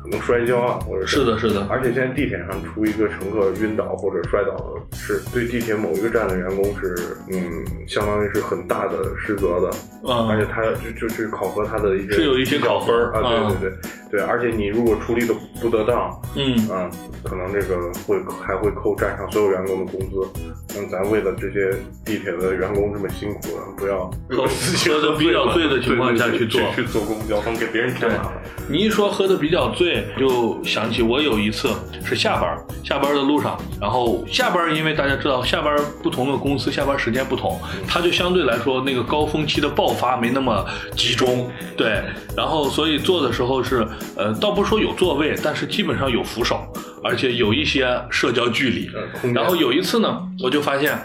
[0.06, 6.94] 可能摔跤啊，或者是的，是的，而且现在地铁上出一个乘客晕倒或者摔倒了，是对地铁某一个站的员工是，
[7.32, 7.42] 嗯，
[7.88, 9.70] 相当于是很大的失责的，
[10.04, 16.88] 嗯而且嗯，他就就去考核他的一些是有一些考分儿啊，嗯对对对对，而且你如果处理的不得当，嗯，啊，
[17.24, 18.16] 可能这个会
[18.46, 20.40] 还会扣站上所有员工的工资。
[20.78, 21.72] 嗯，咱为了这些
[22.04, 28.34] 地铁的员工这么辛苦了，不要喝喝得比较醉的情况下去坐 去去坐公共交通，给别人添麻烦。
[28.68, 31.70] 你一说喝的比较醉，就想起我有一次
[32.04, 40.64] 是下班，下班的路上，然后下班，因为大家知道下班不同的公司下班时间不同，它就相对来说那个高峰期的爆发没那么
[40.96, 42.02] 集中，对，
[42.36, 46.66] 然后所以坐的时候是，呃，倒不说有座位，但是基本上有扶手，
[47.02, 48.90] 而且有一些社交距离。
[49.32, 50.98] 然后有一次呢，我就发现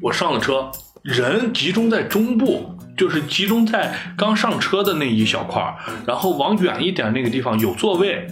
[0.00, 0.70] 我上了车，
[1.02, 2.75] 人集中在中部。
[2.96, 8.26] 就是集中在刚上车的那一小块儿，然后往远一点那个地方有座位，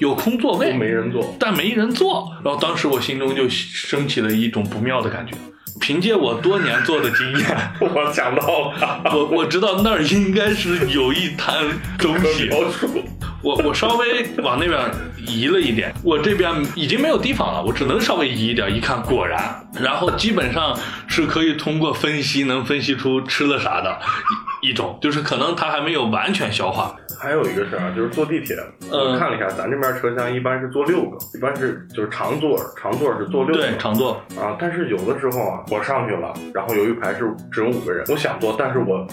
[0.00, 2.32] 有空座位，没人坐，但没人坐。
[2.44, 5.34] 然后当时我心中就升起了一种不妙的感觉。
[5.80, 11.66] 凭借我多年做的经验，我想到了，我我知道那儿应该是有一滩
[11.98, 12.50] 东西。
[13.40, 14.80] 我我稍微往那边
[15.16, 18.74] 移了一点，我这边已经没有地方了，我只能稍微移一点。
[18.74, 23.96] 一看，果然，然后基本上是可以通过分析能分析出吃了啥的
[24.62, 26.96] 一一种，就是可能它还没有完全消化。
[27.18, 28.56] 还有一个事儿啊，就是坐地铁，
[28.90, 33.62] 嗯我看了一下，咱这边车厢一般是坐六个，一般是就是长座，长座是坐六个。
[33.62, 34.12] 对，长座。
[34.40, 39.06] 啊，但是有的时候啊，我上去了，然后有一排是只有五个人，我想坐，但是我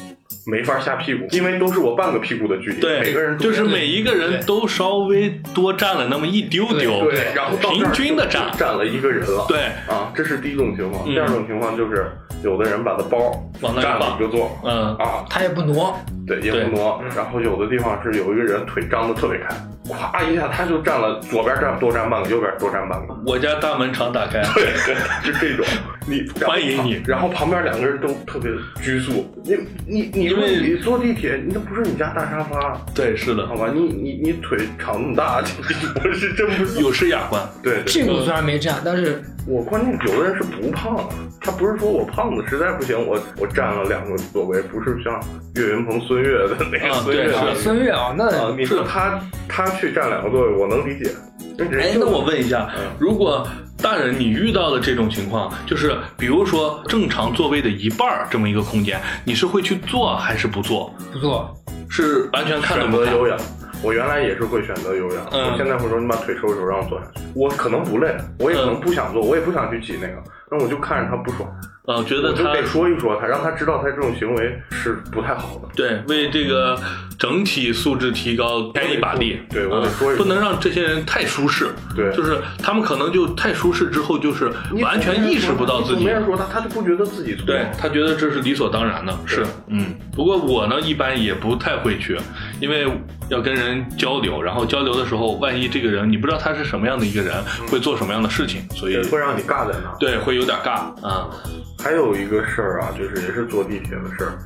[0.47, 12.11] 没法下屁股，因为都是我半个屁股的距离，对，每个人就是每一个人都稍微多占了那么一丢丢，对，然后平均的占就，占了一个人了，对，啊，这是第一种情况，嗯第二种情况就是
[12.43, 13.17] 有的人把他包
[13.61, 15.95] 往那一占了一个座，嗯，啊，他也不挪，
[16.27, 19.55] 对，也不挪，然后有的地方是有一个人腿张得特别开，
[19.87, 23.15] 咵一下他就占了左边占多占半个，右边多占半个。
[23.25, 25.65] 我家大门常打开，对对，是这种，
[26.07, 29.55] 你欢迎你然后旁边两个人都特别拘束，你
[29.87, 33.71] 你你因为你坐地铁，那不是你家大沙发，对，是的好，吧？
[33.73, 35.51] 你你你腿长那么大， 你
[35.99, 37.83] 不是真不是有失雅观，对对。
[37.85, 41.09] 屁股虽然没占，但是我关键有的人是不胖啊，
[41.41, 45.19] 他不是说我胖子实在不行，我我占了两个座位，不是像
[45.55, 51.09] 岳云鹏、孙越的那个啊孙越对是孙悦啊，啊那，你说他他去占两个座位，我能理解。
[51.57, 53.47] 人哎，那我问一下嗯，如果
[53.81, 60.93] 大人你遇到的这种情况，就是比如说正常座位的一半儿这么一个空间，你是会去坐还是不坐？
[61.11, 61.55] 不坐，
[61.89, 63.05] 是完全看都不看？
[63.05, 63.37] 选择有氧。
[63.83, 67.21] 我原来也是会选择有氧，嗯我现在会说你把腿收一收，让我坐下去。
[67.35, 71.47] 我可能不累，我也可能不想坐，我也不想去挤那个，那我就看着他不爽，
[71.87, 75.69] 呃，觉得他得说一说他，让他知道他这种行为是不太好的。
[75.75, 76.77] 对为这个
[77.17, 79.39] 整体素质提高添一把力。
[79.49, 81.69] 对我得啊说一说不能让这些人太舒适。
[81.95, 86.11] 对就是他们可能就太舒适之后，就是完全意识不到自己没。
[86.11, 87.45] 人说他，他就不觉得自己错。
[87.45, 89.95] 对他觉得这是理所当然的，是嗯。
[90.15, 92.17] 不过我呢，一般也不太会去，
[92.59, 92.87] 因为
[93.29, 97.35] 要跟人交流，然后交流的时候，万一这个人你不知道他是什么样的一个人，
[97.69, 99.95] 会做什么样的事情，所以会让你尬在那儿。
[99.99, 101.29] 对会有点尬啊。
[101.77, 104.37] 还有一个事儿啊，就是也是坐地铁的事儿，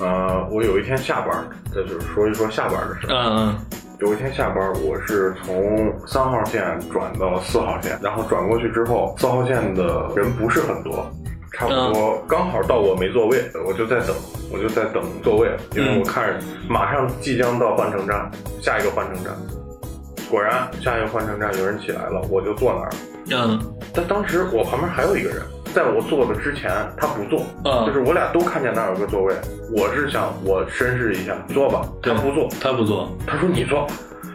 [0.00, 3.14] 呃，我有一天下班，这就是说一说下班的事儿。
[3.14, 3.56] 嗯
[4.00, 11.08] 有一天下班，我是从三号线转到四号线，然后转过去之后，四号线的人不是很多，
[11.62, 14.08] 差不多刚好到我没座位，我就在等，
[14.52, 18.28] 我就在等座位，因为我看着马上即将到换乘站，
[18.60, 19.32] 下一个换乘站，
[20.28, 22.90] 果然下一个换乘站有人起来了，我就坐那儿。
[23.30, 23.60] 嗯。
[23.94, 27.86] 但当时我旁边还有一个人，在我坐的之前他不坐，嗯。
[27.86, 29.34] 就是我俩都看见那儿有个座位，
[29.76, 33.86] 我是想我绅士一下，坐吧，他不坐，他不坐，他说你坐，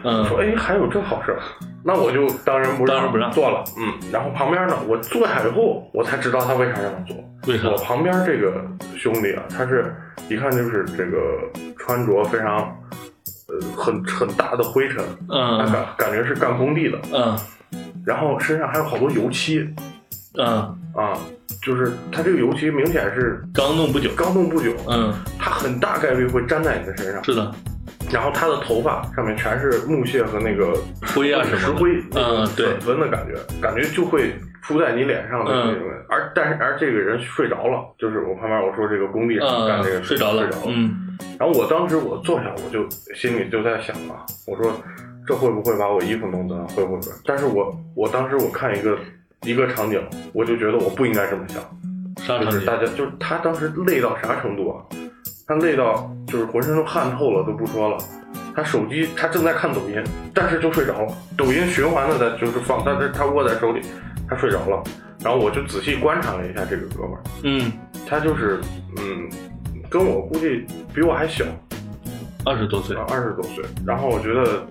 [0.02, 0.24] 嗯。
[0.26, 1.40] 说哎还有这好事儿，
[1.88, 7.16] 那我就当仁不让，当仁不让坐了，嗯，然后旁边呢，我坐下以后，我才知道他为啥让我坐，
[7.50, 8.62] 为啥我旁边这个
[8.94, 9.96] 兄弟啊，他是
[10.28, 11.18] 一看就是这个
[11.78, 12.56] 穿着非常
[13.48, 17.38] 呃很很大的灰尘，他嗯感感觉是干工地的，嗯。
[18.04, 19.66] 然后身上还有好多油漆
[20.38, 20.46] 嗯，
[20.94, 21.16] 啊，
[21.62, 27.50] 就是他这个油漆明显是刚弄不久，刚弄不久，嗯，它很大概率会粘在你的身上，是的，
[28.12, 30.72] 然后他的头发上面全是木屑和那个
[31.14, 35.82] 灰啊什么石灰，嗯对粉粉的感觉，感觉就会扑在你脸上的那种。
[36.08, 40.72] 而但是而这个人睡着了，就是我旁边我说这个工地上干这个嗯，睡着了睡着，了。
[40.74, 41.04] 嗯
[41.38, 44.72] 然后我当时我坐下，我就心里就在想啊，我说
[45.26, 46.66] 这会不会把我衣服弄脏？
[46.68, 47.00] 会不会？
[47.24, 48.96] 但是我我当时我看一个
[49.42, 50.00] 一个场景，
[50.32, 51.62] 我就觉得我不应该这么想。
[52.24, 52.50] 啥场景？
[52.52, 54.82] 就是大家就是他当时累到啥程度啊？
[55.48, 57.96] 他累到就是浑身都汗透了都不说了，
[58.54, 61.08] 他手机他正在看抖音，但是就睡着了，
[61.38, 63.80] 抖音循环的在就是放，但是他握在手里，
[64.28, 64.84] 他睡着了，
[65.24, 67.72] 然后我就仔细观察了一下这个哥们儿，嗯，
[68.06, 68.60] 他就是
[68.98, 69.26] 嗯，
[69.88, 71.46] 跟我估计比我还小，
[72.44, 74.62] 二十多岁，二十多岁，然后我觉得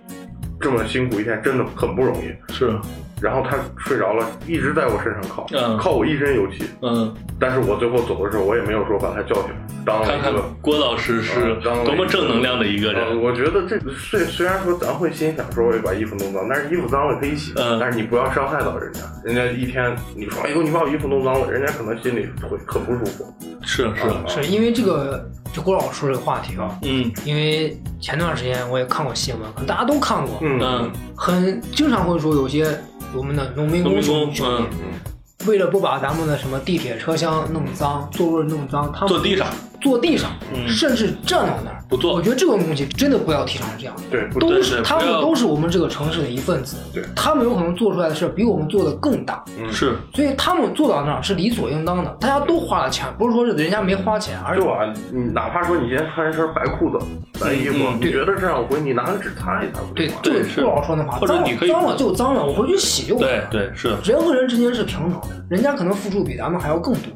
[0.62, 2.72] 这么辛苦一天真的很不容易，是，
[3.20, 10.44] 然后他睡着了，一直在我身上靠，嗯靠我一身油漆，嗯，但是我最后走的时候，我也没有说把他叫起来，当了看看一个。
[10.62, 23.34] 郭老师是多么正能量的一个呃，人，我觉得这个虽虽然说咱会心想说我把衣服弄脏，但是衣服脏了可以洗，嗯但是你不要伤害到人家，人家一天你说哎呦你把我衣服弄脏了，人家可能心里会很不舒服。
[23.64, 32.68] 是是，啊是因为这个，就郭老师说这个话题啊，嗯因为前段时间我也看过新闻，可能大家都看过，嗯嗯很经常会说有些
[33.16, 39.48] 我们的农民工兄兄弟，嗯为了不把咱们的什么地铁车厢弄脏，座位弄脏，他们坐地上，
[39.80, 40.68] 坐地上，嗯。
[40.68, 41.78] 甚至站到那儿。
[41.90, 42.14] 不坐。
[42.14, 47.02] 我觉得这种东西真的不要提倡这样，对，都是他们都是我们这个城市的一份子，对。
[47.16, 49.72] 他们有可能做出来的事比我们做的更大，嗯。
[49.72, 52.18] 是，所以他们做到那儿是理所应当的。
[52.20, 57.06] 大家都花了钱，不是说是人家没花钱，而就是啊，你哪怕说你今天穿一身白裤子、
[57.40, 60.62] 白衣服，嗯你觉得这样我回你拿个纸擦一擦不对就是。
[60.62, 63.48] 郭老师说那话，或者脏你可以脏了就脏了，我回去洗就完了。
[63.50, 63.96] 对对是。
[64.04, 67.14] 人和人之间是平等的，人家可能付出比咱们还要更多。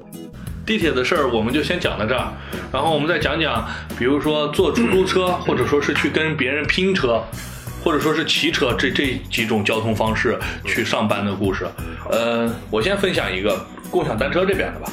[0.71, 2.31] 地铁的事儿我们就先讲到这儿，
[2.71, 3.67] 然后我们再讲讲，
[3.99, 7.21] 比如说坐出租车，或者说是去跟别人拼车，
[7.83, 11.67] 或者说是骑车这这几种交通方式去上班的故事。
[12.09, 14.89] 呃，我先分享一个共享单车这边的吧，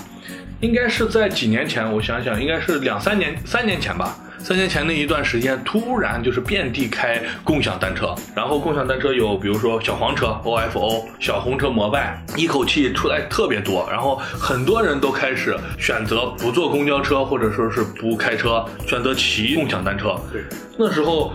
[0.59, 4.19] 应该是在几年前，我想想，应该是两三年、三年前吧。
[4.49, 20.19] 三年前那一段时间，突然就是遍地开共享单车，然后共享单车有比如说小黄车 OFO、小红车摩拜，一口气出来特别多，然后很多人都开始选择不坐公交车，或者说是不开车，选择骑共享单车。
[20.33, 20.43] 对，
[20.79, 21.35] 那时候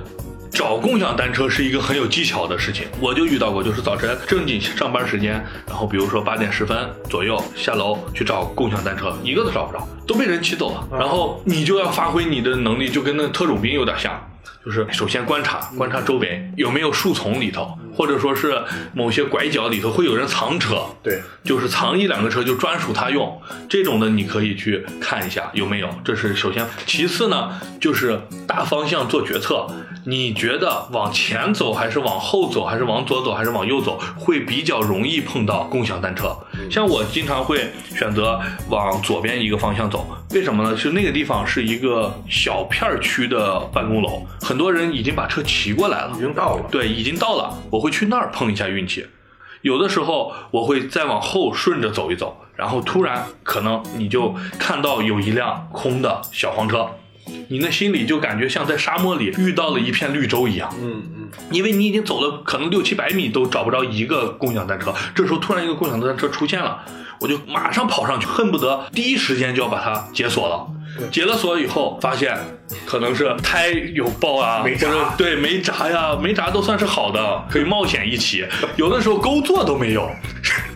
[0.53, 6.77] 找共享单车是一个很有技巧的事情，我就遇到过，就是早晨正经上班时间，然后比如说八点十分
[7.09, 10.87] 左右下楼去找共享单车，一个都找不着，都被人骑走了。
[10.97, 14.29] 然后你就要发挥你的能力，就跟那特种兵有点像。
[14.65, 18.57] 就是首先观察观察周围有没有树丛里头，或者说是
[18.93, 25.89] 某些拐角里头会有人藏车，对，就是藏一两个车就专属他用，这种的你可以去看一下有没有。
[26.05, 29.67] 这是首先，其次呢，就是大方向做决策。
[30.05, 36.35] 你觉得往前走还是往后走，还是往左走还是往右走，会比较容易碰到共享单车。
[36.69, 38.39] 像我经常会选择
[38.69, 40.75] 往左边一个方向走，为什么呢？
[40.75, 46.19] 是那个地方是一个小片儿区的办公楼，很多人已经把车骑过来了已。
[46.19, 46.65] 经到了。
[46.69, 49.05] 对，已经到了，我会去那儿碰一下运气。
[49.61, 56.89] 有的时候我会再往后顺着走一走，然后突然可能你就看到有一辆空的小黄车，
[57.47, 66.83] 你那心里就感觉像在沙漠里遇到了一片绿洲一样，嗯嗯，因为你已经走了可能六七百米都找不着一个共享单车，这时候突然一个共享单车出现了，
[67.19, 70.67] 我就马上跑上去，恨不得第一时间就要把它解锁了。
[71.11, 72.37] 解了锁以后，发现
[72.85, 78.45] 可能是胎有爆啊，没闸或者对没闸呀，没闸都算是好的，可以冒险一起。
[78.77, 80.09] 有的时候勾座都没有，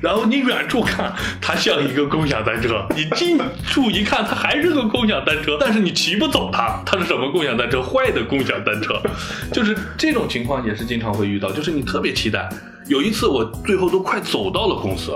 [0.02, 3.38] 然后你远处看它像一个共享单车，你近
[3.68, 7.82] 处一看它还是个共享单车，但是你骑不走它，它是什么共享单车？
[7.82, 9.00] 坏的共享单车，
[9.54, 12.50] 就是这种情况也是经常会遇到，就是你特别期待。
[12.88, 15.12] 有一次我最后都快走到了公司。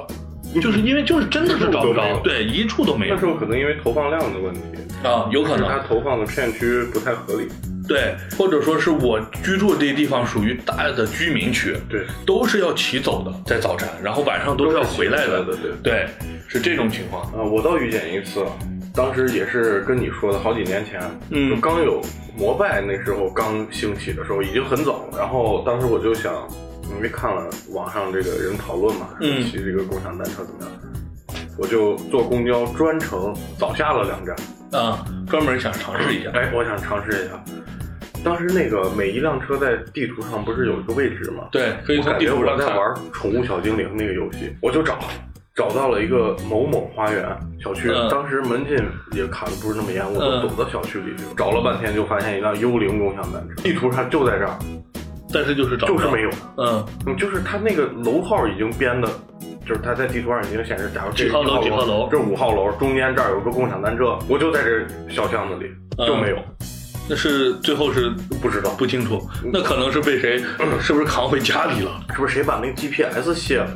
[0.60, 4.62] 就是因为就是真的是找不着，对，一处都没有那时候可能因为投放量的问题，
[5.04, 7.48] 啊，有可能它投放的片区不太合理。
[7.88, 16.08] 对，或者说是我居住的这地方属于大的居民区，对，都是要骑走的，在早晨，然后晚上都是要回来的，都是骑回来的对，
[16.48, 17.24] 是这种情况。
[17.34, 18.46] 啊，我倒遇见一次，
[18.94, 22.02] 当时也是跟你说的，好几年前，嗯就刚有
[22.38, 25.18] 摩拜那时候刚兴起的时候，已经很早了。
[25.18, 26.34] 然后当时我就想，
[26.96, 29.44] 因为看了网上这个人讨论嘛，嗯。
[29.44, 30.72] 骑这个共享单车怎么样，
[31.58, 37.44] 我就坐公交专程早下了两站，啊，专门想尝试一下，哎，我想尝试一下。
[38.24, 41.48] 当时那个每一辆车在地图上不是有一个位置吗？
[41.52, 42.68] 对，可以从地我感觉图上看。
[42.68, 45.00] 我在玩《宠物小精灵》那个游戏，我就找，
[45.56, 47.26] 找到了一个某某花园
[47.60, 48.08] 小区，嗯。
[48.10, 48.78] 当时门禁
[49.14, 50.42] 也卡的不是那么严，我嗯。
[50.42, 54.56] 就走到小区里去，找了半天就发现一辆幽灵共享单车，地图上就在这儿，
[55.34, 59.10] 但是就是找不着就是没有，嗯，嗯，就是它那个楼号已经编的。
[59.64, 62.10] 就是它在地图上已经显示，假如这几号楼几号楼。
[62.12, 66.08] 这五号楼中间这儿有个共享单车，我就在这小巷子里，嗯。
[66.08, 66.38] 就没有，
[67.12, 68.10] 那是最后是
[68.42, 70.42] 不知道不清楚，那可能是被谁，
[70.80, 71.92] 是不是扛回家里了？
[72.16, 73.76] 是不是谁把那个 GPS 卸了呀？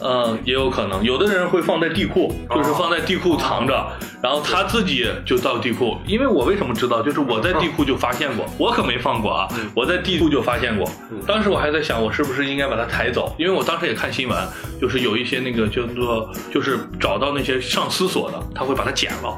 [0.00, 3.88] 嗯，也有可能，有的人会放在地库，就是放在地库藏着，
[4.22, 5.96] 然后他自己就到地库。
[6.06, 7.02] 因为我为什么知道？
[7.02, 10.88] 就是我在地库就发现过，我可没放过啊，我在地库就发现过。
[11.26, 13.34] 当时我还在想，我是不是应该把它抬走？
[13.36, 14.38] 因为我当时也看新闻，
[14.80, 19.36] 就是有一些那个叫做，就是找到那些上私锁的，他会把它剪了。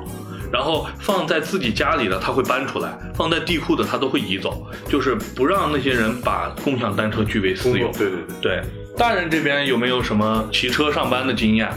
[0.52, 7.90] 然后放在自己家里的，他会搬出来；放在地库的，他都会移走，就是不让那些人把共享单车据为私有。
[7.92, 8.62] 对对对，对，
[8.96, 11.70] 大人这边有没有什么骑车上班的经验？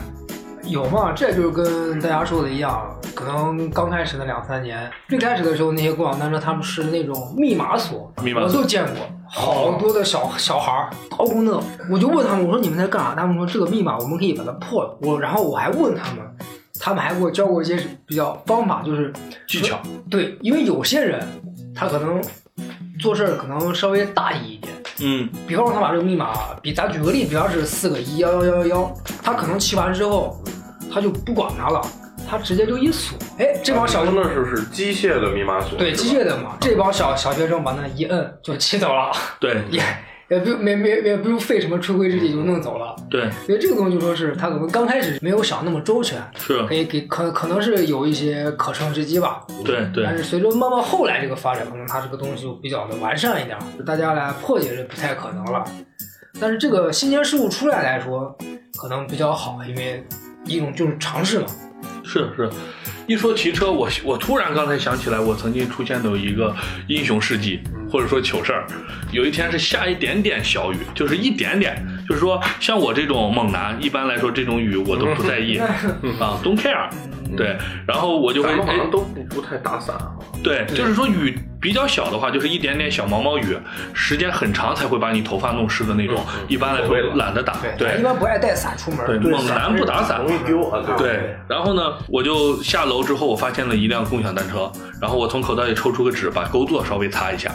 [0.67, 1.11] 有嘛？
[1.11, 11.59] 这就是跟大家说的一样，可能刚开始的两三年，最开始的时候那些共享单车他们是那种密码锁，密码锁我都见过，好多的小小孩儿掏空的，
[11.89, 13.15] 我就问他们，我说你们在干啥？
[13.15, 14.97] 他们说这个密码我们可以把它破了。
[15.01, 16.23] 我然后我还问他们，
[16.83, 17.77] 他们还给我教过一些
[18.07, 19.13] 比较方法，就是
[19.47, 19.79] 技巧。
[20.09, 21.21] 对，因为有些人
[21.75, 22.19] 他可能
[22.99, 25.29] 做事儿可能稍微大意一点，嗯。
[25.47, 30.43] 比方说他把这个密码，比咱举个例，比方是四个一幺幺幺幺幺，他可能骑完之后，
[30.91, 31.79] 他就不管它了，
[32.27, 39.61] 他直接就一锁，哎，这帮小真的是是机械的密码锁，对机械的嘛，这帮小小学生把那一摁就骑走了，对。
[39.69, 39.79] 也
[40.31, 42.95] 也不用没没也不用费什么吹灰之力就弄走了。
[43.09, 49.45] 对所以这个东西就说是他可能刚开始没有想那么周全，是可，以给可可能是有一些可乘之机吧。
[49.65, 55.65] 对对但是随着慢慢后来这个发展，可能它这个东西就比较的完善一点，大家来破解是不太可能了。
[56.39, 58.33] 但是这个新鲜事物出来来说，
[58.79, 60.01] 可能比较好，因为
[60.45, 61.45] 一种就是尝试嘛。
[62.05, 62.49] 是是。
[63.11, 66.55] 一说骑车，我我突然刚才想起来，我曾经出现的一个
[66.87, 67.59] 英雄事迹，
[67.91, 68.65] 或者说糗事儿。
[69.11, 75.55] 有一天是下一点点小雨，就是一点点，就是说像我这种猛男，一般来说这种雨我都不在意
[76.19, 76.89] 啊，don't care。
[77.37, 77.55] 对，
[77.87, 80.11] 然后我就会哎咱们好像都不不太打伞啊。
[80.43, 83.57] 对，就是说雨比较小的话，就是一点点小毛毛雨，
[83.93, 86.21] 时间很长才会把你头发弄湿的那种。
[86.49, 89.05] 一般来说懒得打，对一般不爱带伞出门。
[89.05, 90.35] 对，猛男不打伞容。
[90.35, 94.69] 易丢啊，对对，然后呢，我就下楼之后，我发现了一辆共享单车，
[95.01, 97.49] 然后我从口袋里抽出个纸，把钩座稍微擦一下，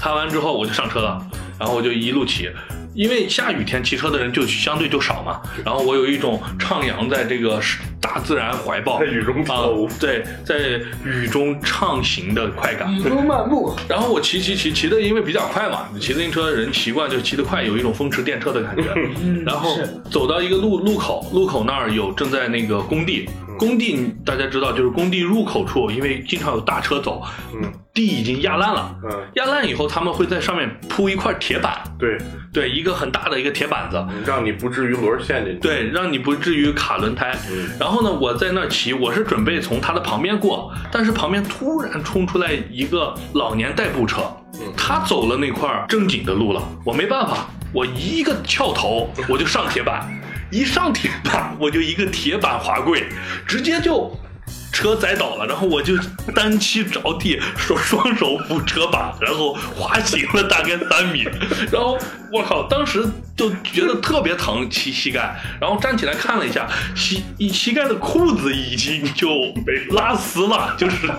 [0.00, 1.20] 擦完之后我就上车了，
[1.58, 2.48] 然后我就一路骑。
[2.92, 7.60] 因为下雨天骑车的人就相对就少嘛，然后我有一种徜徉在这个
[8.00, 9.62] 大自然怀抱，在雨中啊，
[10.00, 12.92] 对，在雨中畅行的快感。
[12.92, 18.82] 雨中漫步，然后我骑骑骑骑的，因为比较快嘛，骑自行车的人习惯就骑得快，有一种风驰电掣的感觉。
[19.22, 19.78] 嗯然后
[20.10, 23.28] 走到一个路路口，路口那儿有正在那个工地，
[23.60, 27.22] 工地大家知道就是工地入口处，因为经常有大车走，
[27.54, 27.70] 嗯。
[27.92, 28.94] 地已经压烂了。
[29.02, 32.16] 嗯，压烂以后，他们会在上面铺一块铁板，对，
[32.52, 35.58] 对，一个很大的一个铁板子，让你不至于轮陷进去。
[35.58, 37.36] 对，让你不至于卡轮胎。
[37.80, 44.22] 然后呢，我在那儿骑，我是准备从他的旁边过，但是旁边突然冲出来一个老年代步车，
[44.76, 50.08] 他走了那块儿正经的路了，我没办法，我一个翘头我就上铁板，
[50.50, 53.08] 一上铁板我就一个铁板滑跪，
[53.46, 54.14] 直接就。
[54.72, 55.98] 车栽倒了，然后我就
[56.32, 61.24] 单膝着地，手双手扶车把，然后滑行了大概三米，
[61.72, 61.98] 然后
[62.32, 63.04] 我靠，当时
[63.36, 69.28] 就觉得特别疼膝膝盖，然后站起来看了一下，膝膝盖的裤子已经就
[69.90, 71.10] 拉丝了，就是。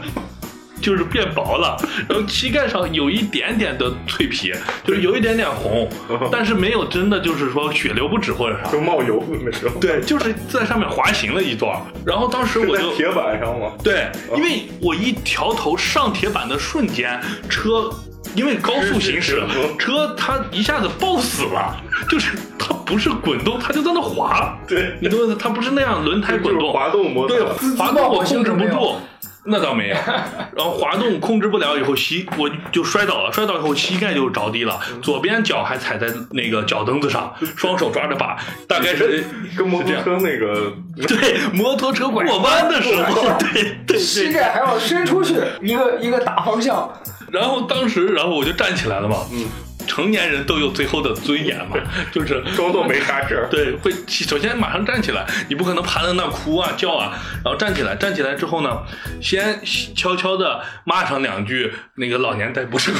[0.81, 1.77] 就是变薄了，
[2.09, 4.51] 然后膝盖上有一点点的脆皮，
[4.83, 5.87] 就是有一点点红，
[6.31, 8.71] 但是没有真的就是说血流不止或者啥。
[8.71, 9.79] 就冒油那时候。
[9.79, 13.71] 对，就是在上面滑行了一段，然后当时我就在铁板上吗？
[13.83, 17.19] 对，因为我一调头上铁板的瞬间，
[17.49, 17.89] 车
[18.35, 19.43] 因为高速行驶，
[19.77, 21.75] 车它一下子抱死了，
[22.09, 24.57] 就是它不是滚动，它就在那滑。
[24.67, 25.35] 对你懂我意思？
[25.35, 27.37] 它不是那样轮胎滚动，滑动摩托。
[27.37, 27.45] 对，
[27.77, 28.95] 滑动我控制不住。
[29.43, 29.95] 那倒没有，
[30.55, 38.37] 然后滑动控制不了以后膝我就摔倒了，摔倒以后膝盖就着地了，左边脚还踩在那个脚蹬子上，双手抓着把，
[38.67, 39.23] 大概是
[39.57, 40.71] 跟摩托车那个
[41.07, 46.89] 对摩托车过弯的时候，对对对，膝盖还要伸出去，一个一个大方向。
[47.31, 49.45] 然后当时然后我就站起来了嘛，嗯，
[49.91, 51.75] 成年人都有最后的尊严嘛，
[52.13, 53.47] 就是装作没啥事儿。
[53.51, 57.11] 对，会首先马上站起来，你不可能趴在那哭啊叫啊，
[57.43, 58.83] 然后站起来，站起来之后呢，
[59.21, 59.59] 先
[59.93, 62.93] 悄悄的骂上两句那个老年代步车，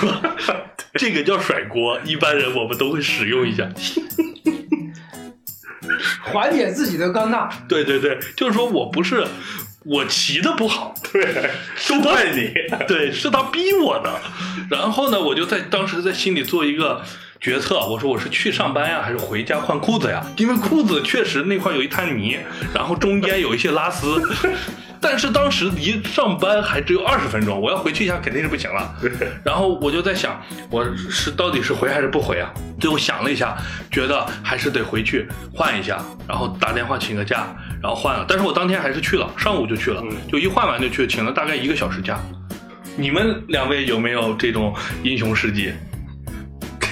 [0.99, 3.69] 这个叫甩锅，一般人我们都会使用一下。
[6.23, 7.49] 缓解自己的尴尬。
[7.69, 9.25] 对对对，就是说我不是
[9.83, 11.51] 我骑的不好，对，
[11.89, 12.53] 都怪你。
[12.87, 14.21] 对，是他逼我的。
[14.69, 17.03] 然后呢，我就在当时在心里做一个
[17.39, 20.23] 决策，我说我是去上班呀，还是回家换裤子呀？
[20.37, 22.37] 因为裤子确实那块有一滩泥，
[22.73, 24.21] 然后中间有一些拉丝。
[25.03, 28.95] 但是当时离上班还只有二十分钟，我要回去一下肯定是不行了。
[29.43, 32.53] 然后我就在想，我是到底是回还是不回啊？
[32.79, 33.57] 最后想了一下，
[33.91, 37.47] 觉得还是得回去换一下，然后打电话请个假，
[37.81, 38.25] 然后换了。
[38.27, 42.19] 但是我当天还是去了，上午就去了，就一换完就去，请了大概一个小时假。
[42.97, 44.73] 你们两位有没有这种
[45.03, 45.71] 英雄事迹？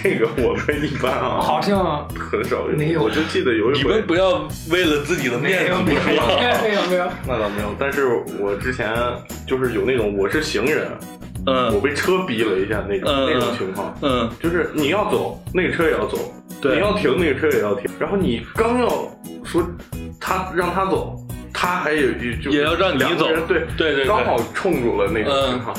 [0.01, 2.77] 这个我们一般啊，好像很少有。
[2.77, 6.21] 没有我就记得有一回你们，不要为了自己的面子不没有没有。
[6.61, 7.75] 没有 没有，那倒没有。
[7.77, 8.07] 但是
[8.39, 8.95] 我之前
[9.45, 10.89] 就是有那种我是行人，
[11.47, 13.93] 嗯我嗯被车逼了一下那种、嗯那种情况。
[14.01, 16.17] 嗯，就是你要走，那个车也要走；
[16.61, 17.91] 对你要停，那个车也要停。
[17.99, 18.87] 然后你刚要
[19.43, 19.61] 说
[20.19, 21.15] 他让他走，
[21.53, 25.75] 他还有一就也要让你走对对对对刚好冲住了那种情况。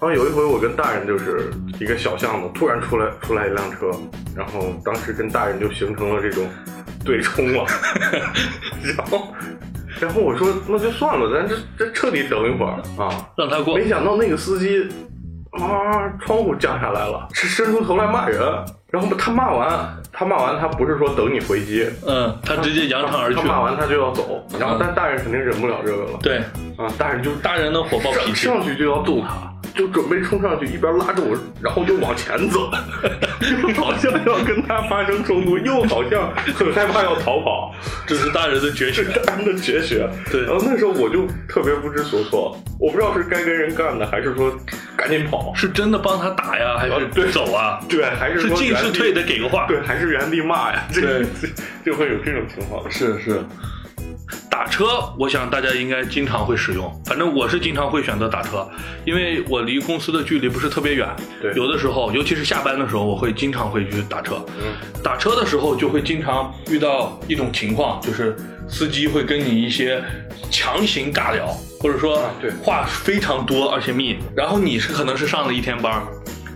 [0.00, 3.90] 然后有一回我跟大人就是一个小巷子，突然出来出来一辆车，
[4.34, 6.48] 然后当时跟大人就形成了这种
[7.04, 7.66] 对冲了，
[8.96, 9.34] 然后
[10.00, 13.86] 然后我说那就算了，咱这这彻底等一会儿啊，让他过没。
[13.88, 14.88] 想到那个司机
[15.50, 18.40] 啊，窗户降下来了，是伸出头来骂人。
[18.90, 23.46] 然后他骂完，他骂完，他不是说等你回击，嗯，他直接扬长而去他。
[23.46, 26.38] 骂完他就要走，然后嗯但大人肯定忍不了这个了，对，
[26.76, 28.46] 啊，大人就大人的火爆脾气。
[28.46, 32.70] 上去就要揍他，就准备冲上去，一边拉着我，然后就往前走，
[33.40, 37.74] 又好像要跟他发生冲突，又好像很害怕要逃跑，
[38.06, 39.04] 这是大人的绝学。
[39.04, 40.06] 是大人的绝学。
[40.30, 44.54] 对然后那时候我就特别不知所措，我不知道是该跟人干呢，还是说
[44.94, 47.80] 赶紧跑，是真的帮他打呀，还是啊对走啊？
[47.88, 49.64] 对，还是是进是退得给个话。
[49.66, 50.84] 对，还是原地骂呀？
[50.92, 51.26] 这对
[51.86, 52.84] 就会有这种情况。
[52.90, 53.42] 是是。
[54.50, 56.92] 打车，我想大家应该经常会使用。
[57.04, 58.68] 反正我是经常会选择打车，
[59.04, 61.08] 因为我离公司的距离不是特别远。
[61.40, 64.44] 对有的时候，尤其是下班的时候，我会经常会去打车。
[64.58, 68.36] 嗯，打车的时候就会经常遇到一种情况，就是
[68.68, 70.02] 司机会跟你一些
[70.50, 71.46] 强行尬聊，
[71.80, 76.02] 或者说啊对话非常多而且密，然后你是可能是上了一天班儿。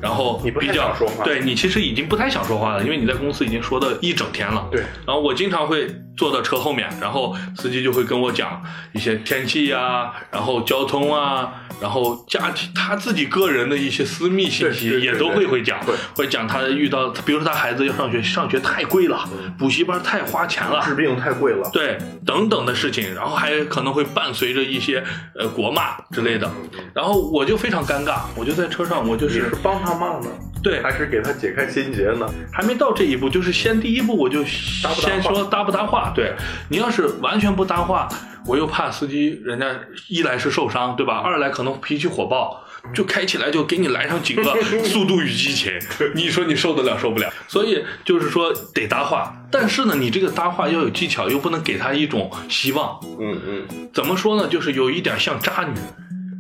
[0.02, 4.68] 然后你比较想说话对你其实已经不太想说话了，因为你在公司已经说的一整天了。
[4.70, 5.86] 对然后我经常会
[6.16, 8.62] 坐到车后面，然后司机就会跟我讲
[8.92, 15.78] 一些天气呀、然后交通啊，然后家庭他自己个人的一些私密信息也都会会讲
[16.14, 21.68] 会，讲他遇到，比如说他孩子要上学，上学太贵了，补习班太花钱了，治病太贵了。
[21.72, 25.02] 对，等等的事情，然后还可能会伴随着一些
[25.38, 26.50] 呃国骂之类的，
[26.94, 30.26] 然后我就非常尴尬，我就在车上，我就是是帮他骂呢，
[30.64, 32.26] 对，还是给他解开心结呢？
[32.52, 36.10] 还没到这一步，就是先第一步我就先说搭不搭话。
[36.16, 36.32] 对
[36.70, 38.08] 你要是完全不搭话，
[38.46, 39.66] 我又怕司机人家
[40.08, 41.18] 一来是受伤，对吧？
[41.18, 42.62] 二来可能脾气火爆。
[42.92, 44.42] 就开起来就给你来上几个
[44.84, 45.72] 《速度与激情》，
[46.14, 47.32] 你说你受得了受不了？
[47.48, 53.00] 所以就是说得搭话，但是呢，你这个搭话要有技巧，又不能给他一种希望。
[53.18, 54.46] 嗯嗯，怎么说呢？
[54.48, 55.80] 就是有一点像渣女，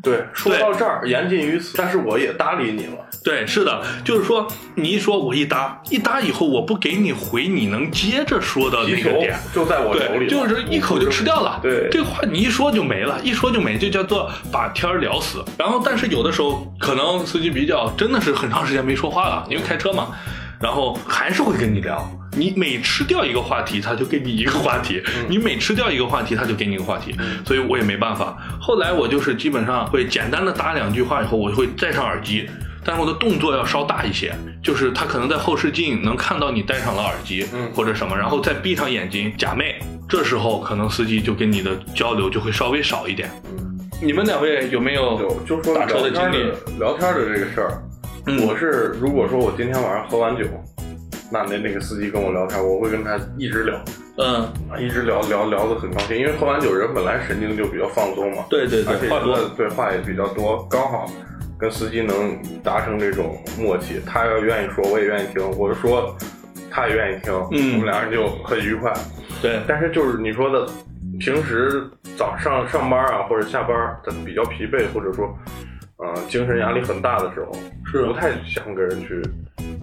[0.04, 2.98] 对，说到这儿言尽于此，但是我也搭理你了。
[3.24, 9.34] 对，是的，就是说你一说我一搭一搭以后，我不给你回，你能接着说的那个点。
[9.54, 11.58] 就在我手里就是一口就吃掉了。
[11.62, 15.42] 对这话你一说就没了，一说就没，就叫做把天儿聊死。
[15.58, 20.08] 然后，但是有的时候可能司机比较真的是很长时间没说话了，因为开车嘛，
[20.60, 22.06] 然后还是会跟你聊。
[22.36, 27.14] 你每吃掉一个话题，他就给你一个话题；嗯你每吃掉一个话题，他就给你一个话题。
[27.46, 28.36] 所以我也没办法。
[28.60, 32.48] 后来我就是基本上会简单的打两句话以后，我就会戴上耳机。
[32.86, 39.76] 但是我的动作要稍大一些，就是他可能在后视镜能看到你戴上了耳机，嗯或者什么，然后再闭上眼睛假寐，
[40.06, 43.30] 这时候可能司机就跟你的交流就会稍微少一点。
[44.02, 46.78] 你们两位有没有就就说打车的聊天经历？
[46.78, 47.82] 聊天的这个事儿，
[48.26, 50.44] 嗯我是如果说我今天晚上喝完酒，
[51.30, 53.84] 那那那个司机跟我聊天，我会跟他一直聊，
[54.18, 61.10] 嗯，啊一直聊聊聊得很高兴，因为喝完酒人本来神经就比较放松嘛，对对对，话多对话也比较多，刚好
[61.58, 66.16] 跟司机能达成这种默契，他要愿意说，我也愿意听，我说
[66.70, 68.92] 他也愿意听，嗯我们俩人就很愉快。
[69.40, 70.66] 对，但是就是你说的，
[71.18, 71.84] 平时
[72.16, 75.36] 早上上班啊或者下班，他比较疲惫，或者说，
[75.98, 77.52] 呃，精神压力很大的时候，
[77.90, 79.22] 是不太想跟人去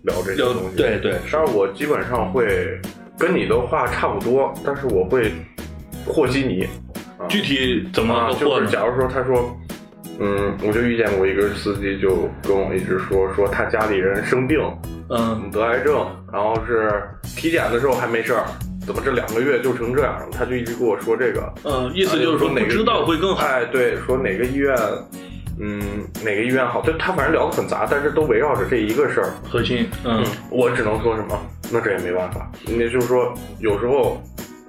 [0.03, 0.77] 聊这些东西。
[0.77, 2.79] 对对但是我基本上会
[3.17, 5.31] 跟你的话差不多，但是我会
[6.05, 6.63] 和稀泥。
[7.17, 8.67] 啊具体怎么就是？
[8.67, 9.55] 假如说他说，
[10.19, 14.59] 嗯，我就遇见过一个司机，就跟我一直说说他家里人生病，
[15.09, 16.91] 嗯，得癌症，然后是
[17.35, 18.43] 体检的时候还没事儿，
[18.87, 20.29] 怎么这两个月就成这样了？
[20.31, 23.45] 他就一直跟我说这个，嗯，意思就是说哪个知道会更好。
[23.45, 24.75] 哎，对，说哪个医院，
[25.63, 25.79] 嗯，
[26.25, 29.31] 哪个医院好，就他反正聊得很杂，但是都围绕着这一个事儿。
[29.47, 31.39] 核心，嗯，我只能说什么？
[31.71, 32.51] 那这也没办法。
[32.65, 34.19] 那就是说，有时候，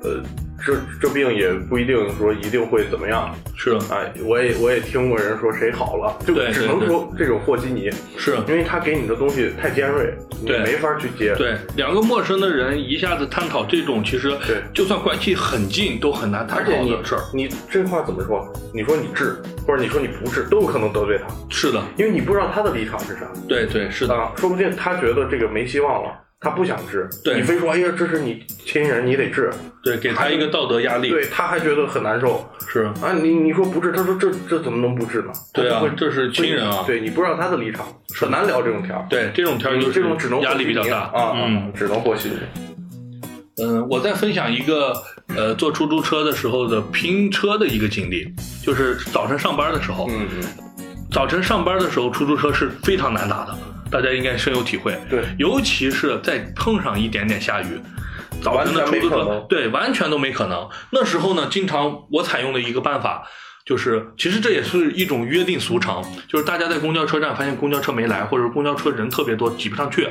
[0.03, 0.23] 呃，
[0.65, 3.35] 这这病也不一定说一定会怎么样。
[3.57, 11.35] 是哎，我也我也听过人说谁好了，就对只能说这种和稀泥，是，因为他给你的东西太尖锐，你对没法去接。
[11.37, 17.23] 对，两个陌生的人一下子探讨这种，其实对就算关系很近，都很难谈而且你好的事儿。
[17.33, 18.53] 你这话怎么说？
[18.75, 19.37] 你说你治，
[19.67, 26.11] 或者你说你不治，都有可能得罪他，是的，因为你不知道他的立场是啥对对是的，啊，说不定他觉得这个没希望了，
[26.43, 29.49] 他不想治，对你非说哎呀这是你亲人，你得治，
[29.81, 31.09] 对，给他一个道德压力。
[31.09, 35.33] 对，他还觉得很难受是，啊，你你说不治，他说这这怎么能不治呢？
[35.55, 37.87] 对啊这是亲人啊对你不知道他的立场，
[38.19, 39.07] 很难聊这种天儿。
[39.09, 42.31] 对，这种天儿就是这种只能压力比较大啊，啊嗯，只能和稀。
[43.63, 44.95] 嗯，我再分享一个
[45.37, 48.27] 呃坐出租车的时候的拼车的一个经历，
[48.65, 53.57] 就是早晨上班的时候，嗯嗯，早晨上班的时候出租车是非常难打的，
[53.93, 54.99] 大家应该深有体会。
[55.11, 57.79] 对尤其是再碰上一点点下雨，
[58.43, 60.69] 早晨的出租车能对完全都没可能。
[60.91, 63.25] 那时候呢，经常我采用的一个办法。
[63.65, 70.09] 就是，其实这也是一种约定俗成，就是大家在公交车站发现公交车没来，或者公交车人特别多挤不上去，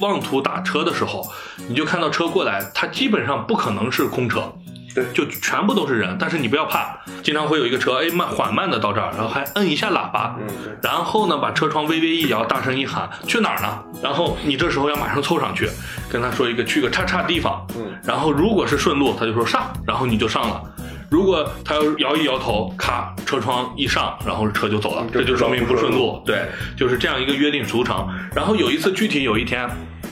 [0.00, 1.26] 妄图打车的时候，
[1.66, 4.52] 你就看到车过来，它基本上不可能是空车，
[4.94, 6.16] 对就全部都是人。
[6.18, 13.78] 但是你不要怕，经常会有一个车，哎慢缓慢的到这儿，然后还摁一下喇叭，嗯对然后呢把车窗微微一摇，大声一喊去哪儿呢？
[14.02, 15.68] 然后你这时候要马上凑上去，
[16.10, 20.62] 跟他说一个去个叉叉地方，嗯，然后如果是顺路，他就说上，然后你就上了。
[21.10, 26.22] 如果他要摇一摇头，咔，车窗一上，然后车就走了，这就说明不顺路路。
[26.24, 26.44] 对，
[26.76, 28.08] 就是这样一个约定俗成。
[28.32, 29.68] 然后有一次，具体有一天，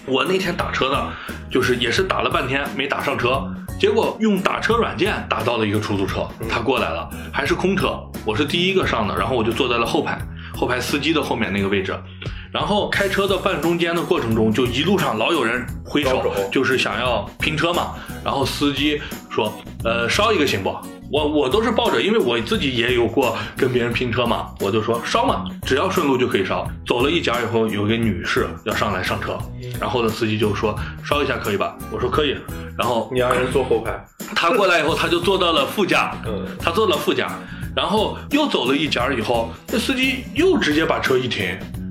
[0.07, 1.12] 我那天打车呢，
[1.49, 3.49] 就是也是打了半天没打上车，
[3.79, 10.18] 结果用打车软件打到了一个出租车，他过来了，还是空车，我是第一个上的，然后我就坐在了后排，
[10.53, 11.97] 后排司机的后面那个位置。
[12.51, 17.95] 然后开车的半中间的过程中，就一路上老有人挥手，就是想要拼车嘛。
[18.24, 19.01] 然后司机
[19.31, 19.53] 说
[19.85, 20.74] ：“呃，捎一个行不？”
[21.11, 26.68] 我我都是抱着，因为我自己也有过跟别人拼车嘛，我就说烧嘛，只要顺路就可以烧。
[26.86, 29.38] 走了一截以后，有一个女士要上来上车，
[29.80, 31.76] 然后呢，司机就说烧一下可以吧？
[31.90, 32.36] 我说可以。
[32.76, 33.98] 然后你让人坐后排，
[34.36, 37.38] 他过来以后，他就坐到了副驾，嗯他坐到副驾，
[37.74, 41.46] 然后又走了一截以后，那司机又直接把车一停，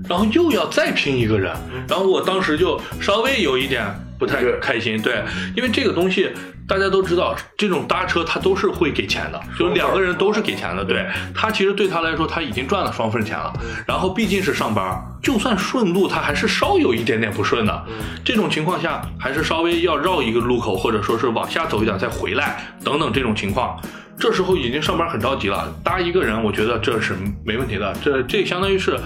[0.08, 1.54] 然后又要再拼一个人，
[1.90, 3.84] 然后我当时就稍微有一点
[4.18, 5.24] 不太开心，对，
[5.56, 6.32] 因为这个东西
[6.68, 11.06] 大家都知道，这种搭车他都是会给钱的，就是两个人都是给钱的，对。
[11.34, 13.54] 他其实对他来说他已经赚了双份钱了，
[13.88, 17.86] 然后毕竟是上班，就算顺路他还是稍有一点点不顺的，
[18.24, 23.80] 这种情况下还是稍微要绕一个路口，或者说是往下走一点再回来等等这种情况。
[24.20, 27.16] 这时候已经上班很着急了，搭一个人，我觉得这是
[27.46, 27.94] 没问题的。
[28.04, 29.00] 这这相当于是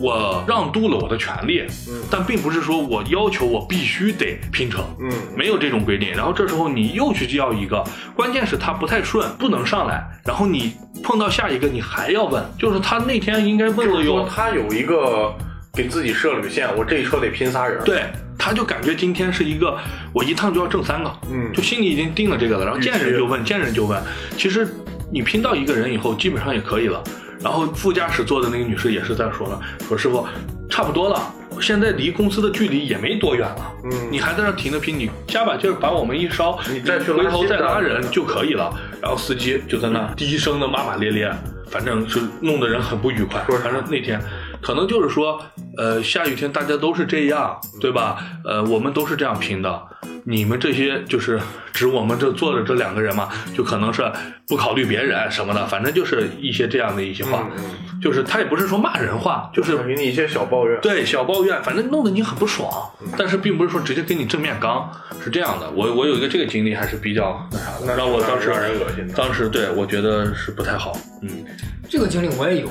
[0.00, 6.10] 我让渡了我的权利，嗯但并不是说我要求我必须得拼车，嗯没有这种规定。
[6.10, 7.84] 然后这时候你又去要一个，
[8.14, 10.02] 关键是他不太顺，不能上来。
[10.24, 10.72] 然后你
[11.02, 15.34] 碰到下一个，你还要问，就是他那天应该问了有，他有一个
[15.72, 18.04] 给自己设旅线，我这一车得拼仨人。，对，
[18.38, 19.76] 他就感觉今天是一个
[20.12, 22.64] 我一趟就要挣三个，嗯就心里已经定了这个了。
[22.64, 24.00] 然后见人就问，见人就问。
[24.36, 24.68] 其实
[25.12, 27.02] 你拼到一个人以后，基本上也可以了。
[27.42, 30.26] 然后副驾驶座的那个女士也是在说了，说师傅
[30.68, 31.20] 差不多了，
[31.60, 33.72] 现在离公司的距离也没多远了。
[33.84, 38.72] 嗯你还在那停着拼，你加把劲儿把我们一烧，你再去回头再拉人就可以了。
[39.00, 41.32] 然后司机就在那低声的骂骂咧咧，
[41.70, 43.42] 反正是弄得人很不愉快。
[43.46, 44.20] 说反正那天
[44.60, 45.40] 可能就是说，
[45.76, 48.18] 呃，下雨天大家都是这样，对吧？
[48.44, 49.82] 呃，我们都是这样拼的。
[50.30, 51.40] 你们这些就是
[51.72, 54.04] 指我们这坐着这两个人嘛，就可能是
[54.46, 57.64] 不考虑别人什么的，反正就是一些这样的一些话，嗯
[58.02, 60.78] 就是他也不是说骂人话，就是给你一些小抱怨。
[60.82, 62.70] 对小抱怨，反正弄得你很不爽，
[63.16, 64.92] 但是并不是说直接跟你正面刚，
[65.24, 65.70] 是这样的。
[65.70, 71.44] 我我有一个这个经历还是比较那啥的，那让我当时让人恶心的当时对我觉得是不太好，嗯
[71.88, 72.68] 这个经历我也有，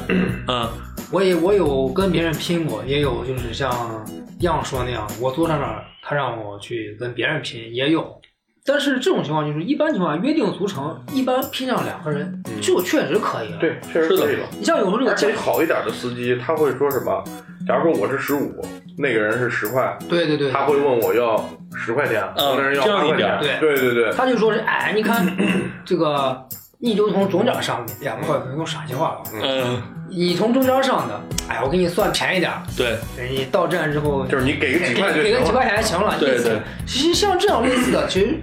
[0.48, 0.70] 嗯
[1.10, 3.72] 我也我有跟别人拼过，也有就是像
[4.46, 5.68] 样说那样，我坐上面，
[6.04, 8.20] 他让我去跟别人拼，也有。
[8.66, 14.46] 但是这种情况就是一般情况下约定俗成，一般拼上两个人就确实可以了。，对，确实可以了。
[14.60, 17.24] 你像有时候这个而且价，好一点的司机，他会说什么？
[17.66, 18.62] 假如说我是十五，
[18.98, 21.38] 那个人是十块，对对对，他会问我要
[21.76, 23.40] 十块钱，嗯那人要这样一八块钱。
[23.40, 25.26] 点对对对，他就说是哎，你看
[25.86, 26.46] 这个，
[26.80, 29.24] 你就从中间上面两块，可能用陕西话了。
[29.42, 32.98] 嗯，你从中间上的，哎，我给你算便宜点儿，对
[33.30, 35.60] 你到站之后就是你给个几块就给个几行了。
[35.60, 36.16] 块钱行了。
[36.16, 38.40] 意思对对其实像这样类似的，其实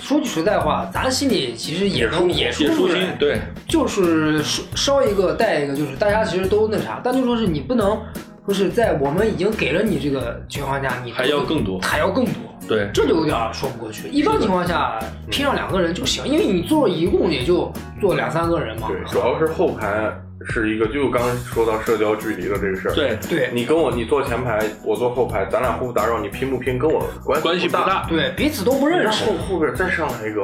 [0.00, 3.38] 说句实在话，咱心里其实也能也舒也舒心，，对
[3.68, 4.42] 就是
[4.74, 7.98] 烧一个带一个，就是大家其实都那啥，但就说是你不能，
[8.46, 12.32] 就是在我们已经给了你这个情况下，你还要更多还要更多。
[12.68, 14.08] 对这就有点说不过去。
[14.08, 14.98] 一般情况下，
[15.30, 18.88] 拼上两个人就行，因为你坐一共也就坐两三个人嘛。
[18.88, 20.12] 对，主要是后排
[20.46, 28.06] 是一个，就刚刚说到社交距离的这个事儿。，对对你跟我，你坐前排，我坐后排，咱俩互不打扰，你拼不拼跟我关关系不大。
[28.08, 29.32] 对，彼此都不认识后。
[29.48, 30.42] 后边再上来一个，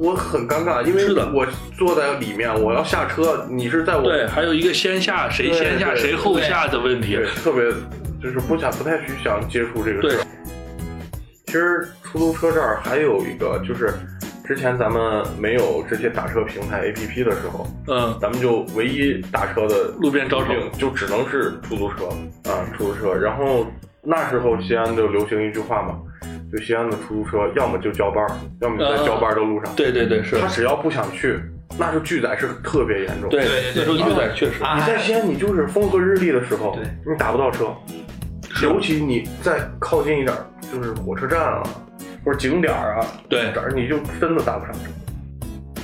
[0.00, 1.04] 我很尴尬，因为
[1.34, 1.46] 我
[1.76, 7.64] 坐在里面，我要下车，你是在我对，还有一个先下谁先下谁后下的问题对，特别
[8.22, 10.24] 就是不想不太去想接触这个事儿。
[11.48, 13.94] 其实出租车这儿还有一个，就是
[14.44, 22.04] 之前咱们没有这些打车平台 APP 的时候，嗯，咱们就唯一打车的路边招手就只能是出租车
[22.50, 23.14] 啊，出租车。
[23.14, 23.66] 然后
[24.02, 25.98] 那时候西安就流行一句话嘛，
[26.52, 28.30] 就西安的出租车要么就交班儿，
[28.60, 29.74] 要么就在交班儿的路上。
[29.74, 30.38] 对对对是。
[30.38, 31.40] 他，只要不想去，
[31.78, 33.30] 那时候拒载是特别严重。
[33.30, 34.04] 对对对那时候对。
[34.04, 36.84] 拒载确实，啊你在西安，你就是风和日丽的时候，对。
[37.10, 37.74] 你打不到车，
[38.62, 41.62] 尤其你再靠近一点儿，就是火车站啊，
[42.24, 44.90] 或者景点儿啊，对这儿你就真的搭不上车。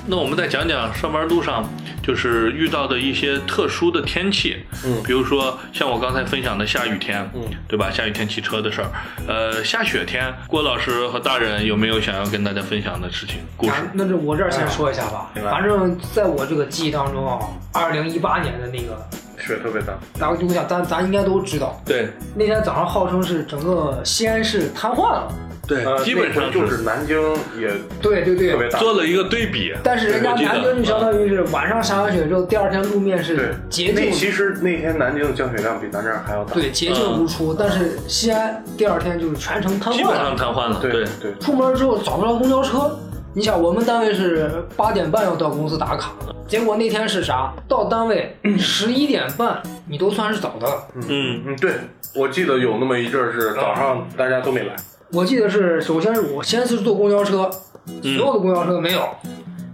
[0.06, 1.64] 那我们再讲讲上班路上
[2.02, 7.90] 就是遇到的一些特殊的天气，嗯比如说像我刚才分享的下雨天，嗯，对吧？
[7.90, 8.88] 下雨天骑车的事儿，
[9.26, 13.76] 呃，下雪天，郭老师和大人有没有想要跟大家分享的事情故事？
[13.94, 19.08] 那就我这儿先说一下吧，反正在我这个记忆当中啊，二零一八年的那个，
[19.46, 25.32] 雪特别大，咱就想咱咱应该都知道，对那天早上号称是整个西安市瘫痪了。
[25.66, 27.18] 对，呃，基本上就是南京
[27.58, 27.70] 也
[28.02, 36.52] 对对对，特别大，做了一个对比，但是人家南京就相当于是晚上下完雪之后，第二天路面对是洁那净，其实那天南京的降雪量比咱这儿还要大。
[36.52, 37.54] 对洁净如初。
[37.54, 42.98] 但是西安第二天就是全程瘫痪基本上，瘫痪了，对对对，出门之后找不着公交车。
[43.36, 46.12] 你想，我们单位是八点半要到公司打卡，
[46.46, 47.52] 结果那天是啥？
[47.66, 50.86] 到单位 十一点半，你都算是早的了。
[51.08, 51.72] 嗯，嗯，对，
[52.14, 54.76] 我记得有那么一阵儿是早上大家都没来，
[55.12, 57.50] 我记得是，首先是我先是坐公交车，
[57.88, 59.00] 嗯所有的公交车没有，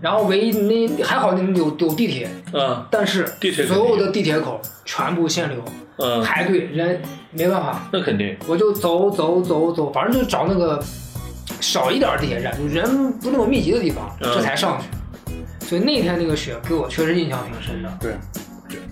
[0.01, 5.63] 然后唯一那还好那有有地铁，嗯但是地铁所有的地铁口全部限流，
[5.99, 10.83] 嗯，排队人没办法，那肯定，我就走走走走，反正就找那个
[11.61, 14.31] 少一点地铁站，就人不那么密集的地方，嗯。
[14.35, 14.87] 这才上去。
[15.67, 18.13] 所以那天那个雪给我确实印象挺深的，对，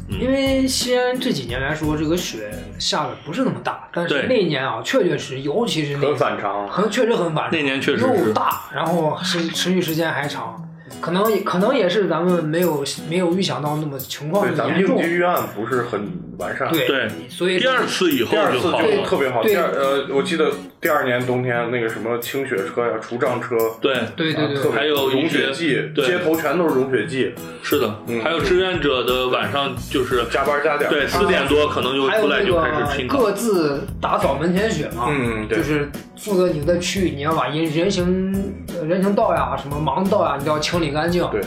[0.09, 0.21] 嗯。
[0.21, 6.69] 因为西安这几年来说，这个雪下的不是那么大，但是那一年啊，确确实实，尤其是那很反常。
[6.69, 8.07] 很确实很反常，那年确实是。
[8.07, 10.69] 又大，然后持持续时间还长，
[11.01, 14.69] 可能可能也是咱们没有没有预想到那么情况严重。
[14.69, 16.09] 们应急，预案不是很
[16.39, 16.71] 完善。
[16.71, 17.11] 对对。
[17.29, 19.43] 所以第二次以后第二次就好了，就特别好。
[19.43, 19.53] 对。
[19.53, 20.51] 第二呃，我记得
[20.81, 28.22] 第二年冬天那个什么清雪车呀、除障车，对，对对对，还有融雪剂，街头全都是融雪剂，是的，嗯。
[28.22, 30.89] 还有志愿者的晚上就是加班加点。
[30.89, 35.59] 对四点多可能就出来就开始拼个各自打扫门前雪嘛，嗯对。
[35.59, 38.33] 就是负责你的区域，你要把人人行
[38.79, 41.29] 呃人行道呀、什么盲道呀，你都要清理干净。
[41.33, 41.41] 对，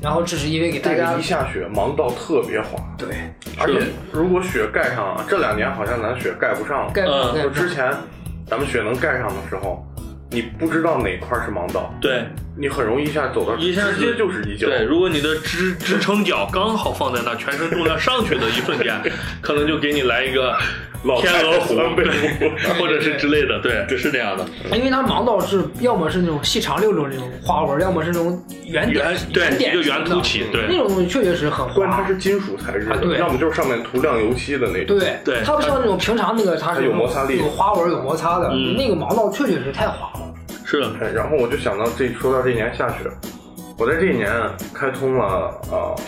[0.00, 3.08] 然后这是因为给大家一下雪，盲道特别滑，对。
[3.58, 6.92] 而且如果雪盖上，这两年好像咱雪盖不上了。
[6.92, 7.34] 盖不上。
[7.34, 7.92] 就之前
[8.50, 9.86] 咱们雪能盖上的时候，
[10.28, 12.26] 你不知道哪块是盲道，对，
[12.60, 14.66] 你很容易一下走到一下直接就是一脚。
[14.66, 19.00] 对，如果你的支支撑脚刚好放在那，全身重量上去的一瞬间，
[19.40, 20.54] 可能就给你来一个
[21.04, 21.74] 老天鹅湖
[22.78, 24.44] 或者是之类的，对，是这样的。
[24.76, 31.72] 因为它盲道是要么是那种细长溜溜那种花纹，要么是那种圆点圆对圆点一个圆凸起，对那种东西确实是很滑。
[31.72, 34.98] 关键它是金属材质对要么就是上面涂亮油漆的那种。
[34.98, 40.26] 对对它不像那种平常那个，它是有摩擦力有花纹有摩擦的，嗯那个盲道确实是太滑了。
[40.70, 43.10] 是的，哎然后我就想到这，说到这一年下雪，
[43.76, 44.30] 我在这一年
[44.72, 45.98] 开通了啊、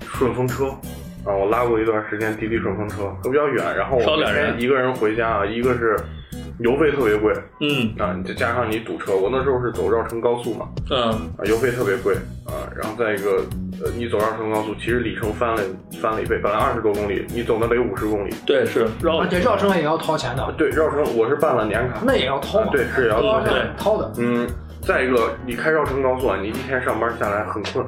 [0.00, 0.68] 顺风车
[1.22, 5.98] 啊，我拉过一段时间滴滴顺风车，都比较远，然后我每天一个人回家啊，一个是
[6.58, 12.14] 油费特别贵嗯啊，你再加上你堵车，我那时候是走绕城高速嘛，嗯，啊，油费特别贵
[12.46, 13.42] 啊，然后再一个，
[13.82, 15.62] 呃，你走绕城高速，其实里程翻了
[16.00, 24.12] 翻了一倍，本来二十多公里，你走那得五十公里，对，是绕而且绕城也要掏钱的，对，绕城我是办了年卡，那也要掏对是也要掏对钱掏的。
[24.18, 24.46] 嗯，
[24.82, 27.84] 再一个，你开绕城高速啊，你一天上班下来很困。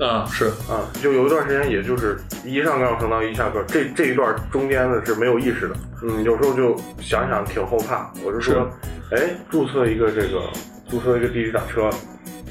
[0.00, 5.76] 啊，是啊，就有一段时间，也就是一上高升到一下课，这这一段中间的是没有意识的。
[6.02, 8.66] 嗯，有时候就想想挺后怕，我就说，
[9.12, 10.40] 哎，注册一个这个，
[10.88, 11.90] 注册一个滴滴打车，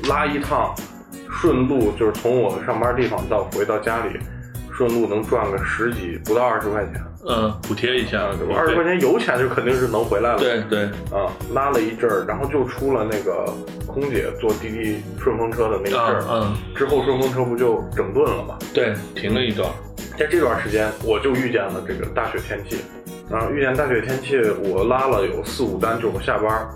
[0.08, 0.76] 拉一趟，
[1.42, 4.20] 顺路就是从我上班地方到回到家里，
[4.72, 8.56] 顺路能赚个十几不到二十块钱，嗯，补贴一下，对吧？
[8.58, 10.40] 二十块钱油钱就肯定是能回来了。
[10.40, 13.46] 对对，啊，拉了一阵儿，然后就出了那个
[13.86, 16.24] 空姐坐滴滴顺风车的那个事儿。
[16.30, 18.58] 嗯之后顺风车不就整顿了吗？
[18.74, 19.70] 对，停了一段，
[20.18, 22.78] 在这段时间，我就遇见了这个大雪天气，
[23.30, 26.70] 然后遇见大雪天气，我拉了有四五单，就我下班儿，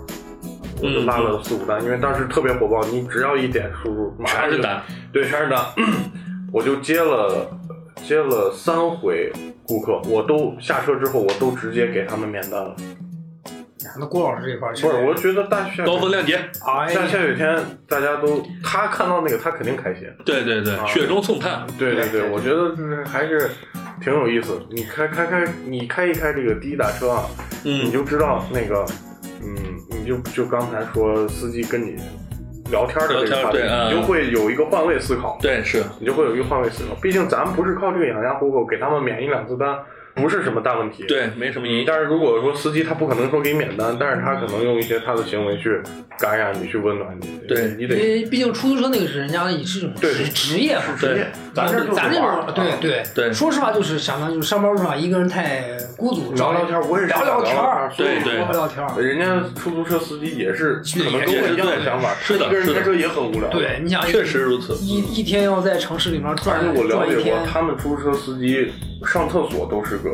[0.82, 5.64] 我就拉了四五单，因为当时特别火爆，你只要一点输入，马上就是单，对，全是单，
[6.52, 7.48] 我就接了
[8.02, 9.32] 接了三回
[9.66, 12.76] 顾客，我都下车之后，我都直接给他们免单了。
[13.98, 16.36] 那郭老师这块儿不是，我觉得大雪高风亮节，
[16.66, 17.54] 哎下下雪天，
[17.86, 20.04] 大家都他看到那个，他肯定开心。
[20.24, 23.50] 对对对，啊雪中送炭，对对对，我觉得就是还是
[24.00, 24.58] 挺有意思。
[24.70, 27.26] 你开开开，你开一开这个滴滴打车啊，
[27.62, 28.86] 你嗯，就知道那个，
[29.42, 29.54] 嗯，
[29.90, 31.96] 你就就刚才说司机跟你
[32.70, 36.94] 聊天的这个话题，你就会有一个换位思考，对是，你就会有一个换位思考。
[37.02, 39.78] 毕竟咱们不是靠这个养家糊口，给他们免一两次单，
[40.14, 41.04] 不是什么大问题。。
[41.06, 45.80] 对，没什么意义，但是如果说司机他不可能说给你免单，但是他可能用一些他的行为去
[46.18, 47.40] 感染你，去温暖你。
[47.48, 47.74] 对。
[47.76, 50.12] 你得因为毕竟出租车那个是人家也是一种对。
[50.12, 52.78] 职职业嘛，职业，咱这就是咱这种对啊。
[52.80, 53.02] 对。
[53.14, 53.32] 对。
[53.32, 55.64] 说实话就是想当就是上班路上一个人太
[55.96, 57.56] 孤独，聊聊天我也聊聊天
[57.96, 58.38] 对对。
[58.38, 58.86] 聊聊天。
[59.04, 63.48] 人家出租车司机也是可能跟我一样的对想法，是的是的一个人开车也很无聊。
[63.48, 68.72] 对，你想确实如此，一一天要在城市里面而转且我了解过，他们出租车司机
[69.06, 70.10] 上厕所都是个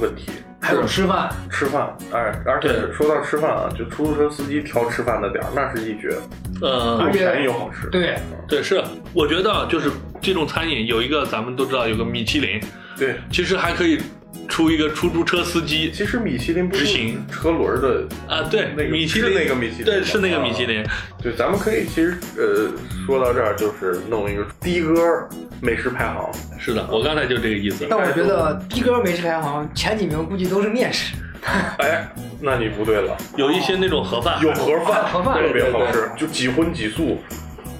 [0.00, 0.30] 问题，
[0.60, 6.16] 还有吃饭，吃饭，哎，而且说到吃饭啊，就出租车司机挑吃饭的点儿，那是一绝，
[6.62, 7.88] 嗯又便宜又好吃。
[7.88, 8.16] 对，
[8.48, 8.82] 对是，
[9.12, 9.90] 我觉得就是
[10.20, 12.60] 这种餐饮有一个咱们都知道有个米其林，
[12.98, 14.00] 对，其实还可以
[14.48, 17.24] 出一个出租车司机其实米其林不执行。
[17.30, 19.30] 车轮的啊，对，那个米其林。
[19.30, 20.84] 是那个米其林对，是那个米其林，
[21.22, 22.70] 对，咱们可以其实呃
[23.06, 25.28] 说到这儿，就是弄一个的哥
[25.60, 31.14] 美食排行，是的，我刚才就这个意思，但我觉得的哥美食排行前几名估计都是面食，
[31.78, 32.06] 哎，
[32.40, 35.34] 那你不对了，有一些那种盒饭，有盒饭，盒饭。
[35.42, 37.18] 特别好吃，就几荤几素，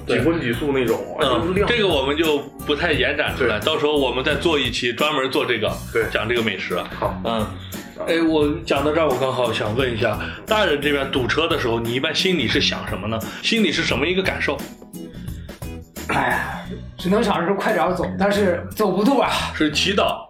[0.06, 6.76] 几荤几素那种，嗯，这个我们就不太延展出来，到时候我们再做一期专门做这个，对讲这个美食。
[6.98, 7.14] 好。
[7.24, 7.46] 嗯，
[8.06, 13.18] 哎，我讲到这儿，我刚好想问一下，大人这边堵车的时候，你一般心里是想什么呢？
[13.42, 14.58] 心里是什么一个感受？
[16.08, 16.60] 哎呀，
[16.98, 20.26] 只能想着快点走，但是走不动啊，是祈祷，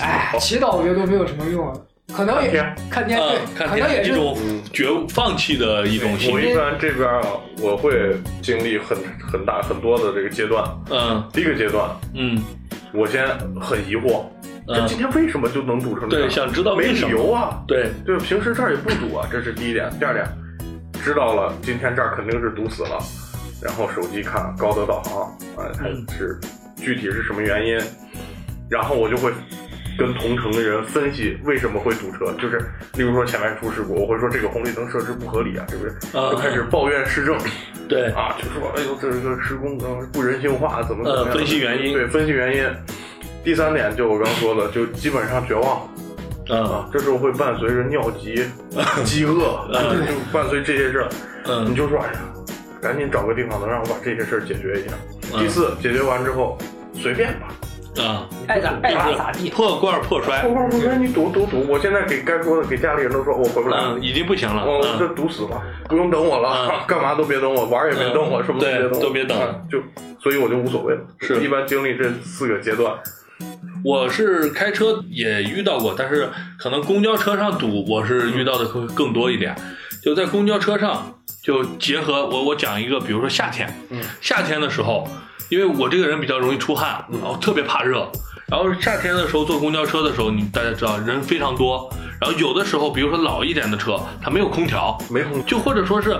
[0.00, 1.70] 哎，祈祷我觉得都没有什么用，
[2.14, 2.50] 可能也
[2.88, 3.20] 看天
[3.54, 4.36] 看可能也是一种
[4.72, 6.32] 绝放弃的一种心理。
[6.34, 7.22] 我一般这边啊，
[7.60, 10.64] 我会经历很很大很多的这个阶段。
[10.90, 12.42] 嗯第一个阶段，嗯
[12.92, 13.26] 我先
[13.60, 14.22] 很疑惑，
[14.66, 16.28] 这嗯今天为什么就能堵成这样？
[16.28, 17.62] 对想知道没为什么理由啊。
[17.66, 19.90] 对，对，平时这儿也不堵啊，这是第一点。
[19.98, 20.24] 第二点，
[21.02, 22.98] 知道了今天这儿肯定是堵死了，
[23.60, 25.22] 然后手机看高德导航，
[25.56, 26.38] 啊，它嗯是
[26.76, 27.78] 具体是什么原因，
[28.70, 29.32] 然后我就会
[29.98, 32.58] 跟同城的人分析为什么会堵车，就是
[32.94, 35.90] 例如说前面出事故，我会说这个红绿灯设置不合理啊，是不是？
[36.16, 37.36] 啊就开始抱怨市政
[37.88, 41.26] 对，啊，就说哎呦这个施工呃不人性化，怎么怎么样？
[41.26, 42.64] 呃分析原因对，分析原因。
[43.44, 45.88] 第三点就我刚说的，就基本上绝望
[46.48, 48.44] 嗯啊，这时候会伴随着尿急、
[49.04, 51.08] 饥饿，就伴随这些事儿。
[51.64, 52.20] 你嗯就说哎呀，
[52.82, 54.94] 赶紧找个地方能让我把这些事儿解决一下。
[55.32, 56.56] 嗯第四，解决完之后
[56.94, 57.48] 随便吧，
[57.98, 59.50] 啊，爱咋爱咋咋地。
[59.50, 61.66] 破罐破摔破，罐破摔，你堵堵堵！
[61.68, 69.78] 我现在给该说的给家里人都说，我回不来了嗯，，已经不行了，我这嗯堵死了，不用等我了，嗯干嘛都别等我，玩也别等我，嗯什么都别都别等嗯就
[70.22, 71.00] 所以我就无所谓了。
[71.20, 72.92] 是一般经历这四个阶段，
[73.84, 76.28] 我是开车也遇到过，但是
[76.58, 79.54] 可能公交车上堵，我是遇到的会更多一点。
[80.02, 85.08] 就在公交车上，就结合我我讲一个，比如说夏天，嗯，夏天的时候，
[85.48, 88.10] 因为我这个人比较容易出汗，然后特别怕热，
[88.48, 91.88] 然后夏天的时候坐公交车的时候，你大家知道人非常多，
[92.20, 96.18] 然后有的时候，比如说老一点的车，它没有空调，没空就或者说是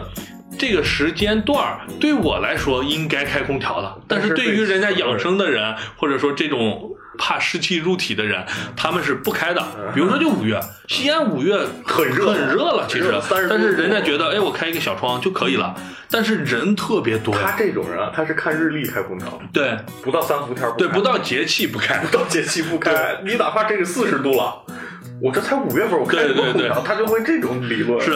[0.58, 8.44] 这个时间段儿对我来说应该开空调了，但是对于人家养生的人，或者说这种怕湿气入体的人，
[8.76, 9.62] 他们是不开的。
[9.94, 13.04] 比如说就五月，西安五月很热很热了，其实。
[13.04, 15.74] 很热30，但是人家觉得，哎，我开一个小窗就可以了，
[16.10, 19.76] 但是人特别多，他这种人啊，他是看日历开空调，对。
[20.02, 21.98] 不到三伏天不对，不到节气不开。
[21.98, 22.16] 不。
[22.16, 24.62] 到节气不开，你哪怕这个四十度了，
[25.20, 26.52] 我这才五月份，我开什么空调？
[26.52, 28.12] 对对对他就会这种理论，是，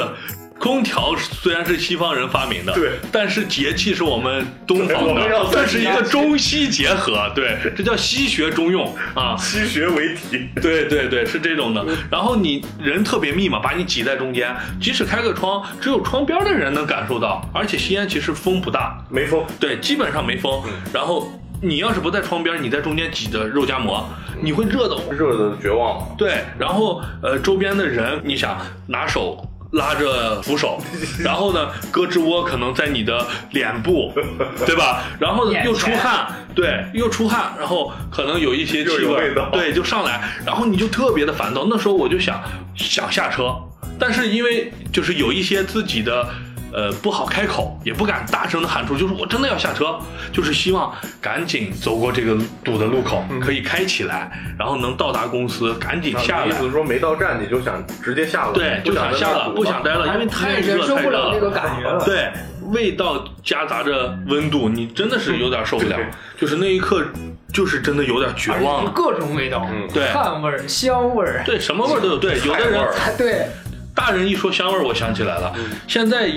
[0.60, 9.34] 空调虽然是西方人发明的，对但是节气是我们东方的， 这是一个中西结合，对， 这叫西学中用啊。
[9.38, 11.82] 西学为体，对对对，是这种的。
[12.10, 17.42] 然后你人特别密嘛，把你挤在中间，即使开个窗，只有窗边的人能感受到。
[17.54, 20.62] 而且西安其实风不大，没风，对，基本上没风。
[20.92, 21.32] 然后
[21.62, 24.06] 你要是不在窗边，你在中间挤的肉夹馍，
[24.42, 24.96] 你会热的。
[25.10, 26.06] 热的绝望了。
[26.18, 29.42] 对，然后呃，周边的人，你想拿手。
[29.72, 30.82] 拉着扶手，
[31.22, 34.12] 然后呢，胳肢窝可能在你的脸部，
[34.66, 35.02] 对吧？
[35.18, 41.66] 然后又出汗，对，又出汗，然后可能有一些气味对，就上来，然后你就特别的烦躁。
[41.70, 42.42] 那时候我就想
[42.74, 43.54] 想下车，
[43.98, 46.28] 但是因为就是有一些自己的。
[46.72, 49.98] 呃，不好开口，也不敢大声的喊出，就是我真的要下车，
[50.32, 56.64] 就是希望赶紧走过这个堵的路口，可以开起来，然后能到达公司，赶紧下来意思。
[56.64, 62.04] 是说没到站你就想直接下了，对，就想下了，不想待了，因为太热忍受太热不了那个感觉了。
[62.04, 62.30] 对，
[62.70, 66.06] 味道夹杂着温度，你真的是有点受不了对。
[66.38, 67.04] 就是那一刻，
[67.52, 68.92] 就是真的有点绝望了。
[68.94, 72.18] 各种味道，嗯对汗味儿、香味儿，对，什么味儿都有。
[72.18, 72.80] 对，有的人
[73.18, 73.46] 对，
[73.94, 75.52] 大人一说香味儿，我想起来了。
[75.86, 76.30] 现在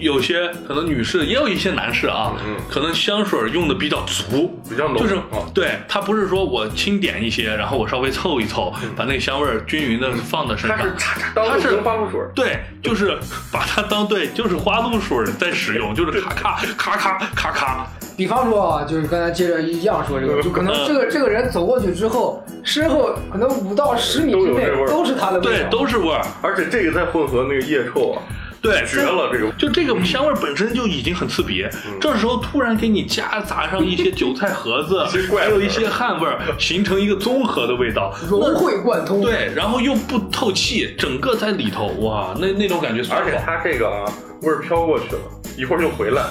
[0.00, 5.46] 有些可能女士，也有一些男士啊，嗯可能香水用的比较足，比较浓就是啊。
[5.54, 10.76] 对他不是说我轻点一些，然后我稍微凑一凑，把那个香味儿均匀的放在身上。
[10.76, 10.90] 它是。
[10.98, 13.16] 擦擦当它是花露水，对，就是
[13.52, 17.86] 把它当对， 就是花露水在使用，就是咔咔咔咔咔咔。
[18.16, 24.88] 比方说啊，就是刚才接着一样说这个，就可能这个 这个人走过去之后，身后可能五到十米之内都有这味儿。
[24.88, 26.22] 都是他的味对，都是味儿。
[26.42, 28.22] 而且这个再混合那个腋臭啊，
[28.62, 29.50] 对，绝了这个。
[29.52, 31.64] 就这个香味儿本身就已经很刺鼻，
[32.00, 35.04] 这时候突然给你夹杂上一些韭菜盒子
[35.36, 38.14] 还有一些汗味儿，形成一个综合的味道。
[38.28, 43.00] 融会贯通。，对，然后又不透气，整个在里头，哇，那那种感觉。
[43.14, 44.04] 而且它这个啊，
[44.42, 45.20] 味儿飘过去了，
[45.56, 46.22] 一会儿就回来，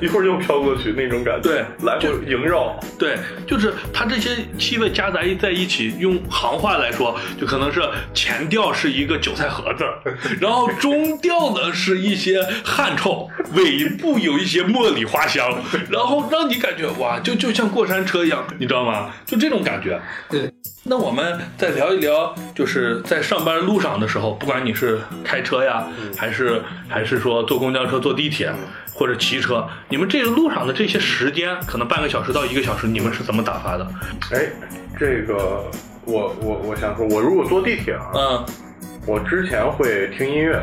[0.00, 2.78] 一会儿又飘过去那种感觉，对来回萦绕。
[2.98, 3.16] 对，
[3.46, 7.82] 就是它这些气味夹杂在一起，用行话来说，就可能是
[8.12, 9.84] 前调是一个韭菜盒子，
[10.40, 19.10] 然后中调呢是一些汗臭，尾部有一些茉莉花香， 然后让你感觉哇，就就像过山车一样，你知道吗？
[19.24, 20.00] 就这种感觉。
[20.28, 20.50] 对，
[20.88, 25.84] 那我们再聊一聊，就是在上班路上的时候，不管你是开车呀，
[26.16, 28.52] 还是还是说坐公交车、坐地铁
[28.94, 33.86] 或者骑车，你们这个路上的这些时间，可能半个小时到一个小时，你们是怎么打发的？
[34.32, 34.46] 哎，
[34.96, 35.64] 这个
[36.04, 38.46] 我我我想说，我如果坐地铁啊，嗯。
[39.08, 40.60] 我之前会听音乐，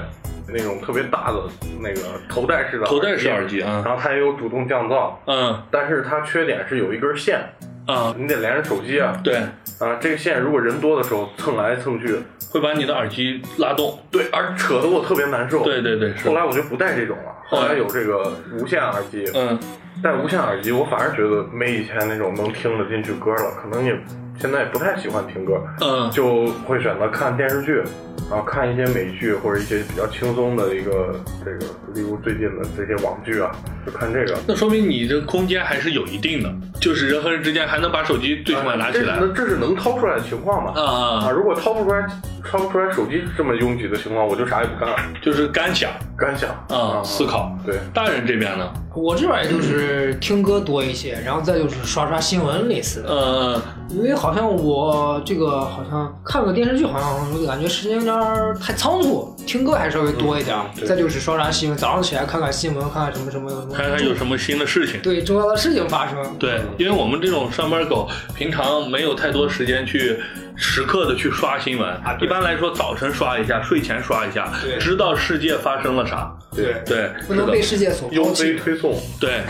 [0.50, 1.44] 那种特别大的
[1.80, 5.64] 那个头戴式的头戴式耳机啊然后它也有主动降噪，嗯。
[5.72, 7.40] 但是它缺点是有一根线，
[7.86, 9.20] 啊，你得连着手机啊。
[9.24, 9.36] 对，
[9.80, 12.18] 啊，这个线如果人多的时候蹭来蹭去，
[12.52, 14.00] 会把你的耳机拉动。
[14.12, 15.64] 对，而扯得我特别难受。
[15.64, 16.34] 对对对，后。
[16.34, 19.60] 来我就不戴这种了，后来有这个无线耳机，嗯
[20.02, 23.94] 戴无线耳机，我反而觉得没以前那种能听得进去歌了，可能也
[24.40, 26.10] 现在也不太喜欢听歌，嗯。
[26.12, 27.84] 就会选择看电视剧，
[28.30, 33.52] 然后看一些美剧或者一些比较轻松的一个这个，例如最近的这些网剧啊，
[33.86, 34.38] 就看这个。
[34.48, 39.16] 那说明你这空间还是有一定的，就是人和人之间还能把手机最起码拿起来。
[39.16, 40.74] 啊这是这是能掏出来的情况嘛？
[40.76, 42.06] 啊啊，啊，如果掏不出来，
[42.44, 45.90] 掏不出来手机这么拥挤的情况，我就啥也不干了，就是干想。
[46.18, 46.50] 干想。
[46.70, 47.58] 啊，思考。
[47.66, 53.10] 对，大人这边呢，我这边也就是听歌多一些，然后再就是刷刷新闻类似的。
[53.10, 58.16] 嗯，因为好像我这个好像看个电视剧，好像我感觉时间有点
[58.56, 60.58] 太仓促，听歌还稍微多一点
[60.88, 65.02] 再就是刷刷新闻，早上起来看看新闻，看看什么什么有什么看看有什么新的事情。
[65.02, 66.18] 对重要的事情发生。
[66.40, 70.18] 对，因为我们这种上班狗，平常没有太多时间去
[70.56, 71.94] 时刻的去刷新闻。
[72.22, 76.34] 一般来说，早晨刷一下，睡前刷一下，对知道世界发生了啥。
[76.56, 78.54] 对对，不能被世界所抛 UC 弃。
[78.56, 79.42] 推送，对，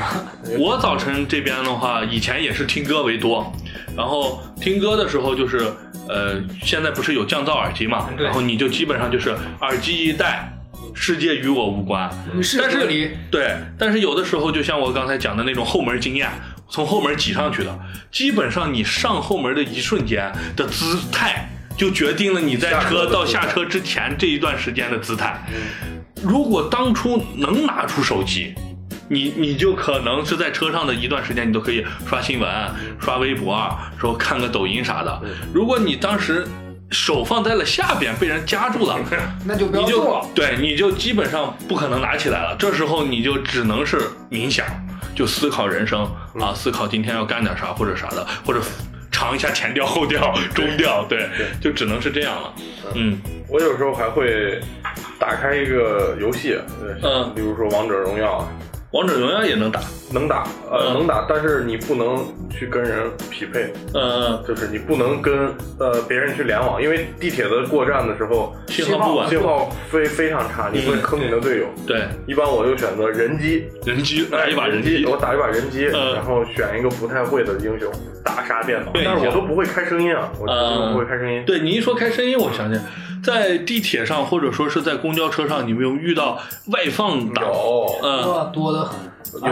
[0.58, 3.52] 我早晨这边的话，以前也是听歌为多，
[3.96, 5.60] 然后听歌的时候就是，
[6.08, 10.52] 呃，现在不是有降噪耳机嘛，然后你就基本上就是耳机一戴，
[10.94, 12.10] 世界与我无关。
[12.60, 13.10] 但是你。
[13.30, 16.30] 对，但是有的时候就像我刚才讲的那种后门经验，
[16.70, 17.80] 从后门挤上去的，
[18.12, 25.44] 基本上你上后门的一瞬间的姿态，就决定了你在车车到下车之前这一段时间的姿态。
[26.24, 28.56] 如果当初能拿出手机，
[29.10, 32.50] 你你就可能是在车上的一段时间，你都可以刷新闻、
[33.00, 33.70] 刷微博，
[34.00, 35.22] 说看个抖音啥的。
[35.54, 36.48] 如果你当时
[36.90, 38.98] 手放在了下边，被人夹住了，
[39.46, 40.26] 那就不要做。
[40.34, 42.56] 对，你就基本上不可能拿起来了。
[42.58, 44.02] 这时候你就只能是
[44.32, 44.66] 冥想，
[45.14, 46.04] 就思考人生
[46.40, 48.62] 啊，思考今天要干点啥或者啥的，或者
[49.24, 51.30] 尝一下前调、后调、中调， 对，
[51.62, 52.54] 就只能是这样了。
[52.94, 53.18] 嗯。
[53.48, 54.60] 我有时候还会
[55.20, 57.34] 打开一个游戏，呃嗯。
[57.34, 58.46] 比如说王者荣耀，
[58.94, 59.82] 王者荣耀也能打，
[60.12, 65.48] 能打，呃，嗯能打，但是你不能去跟人匹配，嗯就是你不能跟
[65.80, 71.66] 呃别人去联网，因为地铁的过站的时候信号不稳信号非非常差，你会嗯坑你的队友。
[71.88, 77.92] 对，一般我就选择人机，人机打一把人机，我打一把人机，嗯然后选一个不太会的英雄，
[78.24, 78.92] 打杀电脑。
[78.92, 81.44] 对但是我都不会开声音啊，我嗯我不会开声音。
[81.48, 82.84] 对你一说开声音，我想起来，
[83.24, 87.44] 在地铁上或者说是在公交车上，你们有遇到外放党？
[87.46, 89.00] 有，嗯多多得很。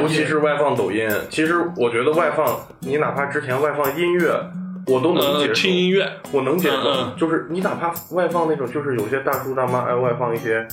[0.02, 1.10] 尤其是外放抖音。
[1.30, 4.40] 其实我觉得外放，你哪怕之前外放音乐，
[4.86, 5.54] 我都能接呃，受。
[5.54, 10.68] 听音乐，我能接受，嗯嗯就是你哪怕外放那种，就是有些大叔大妈爱外放一些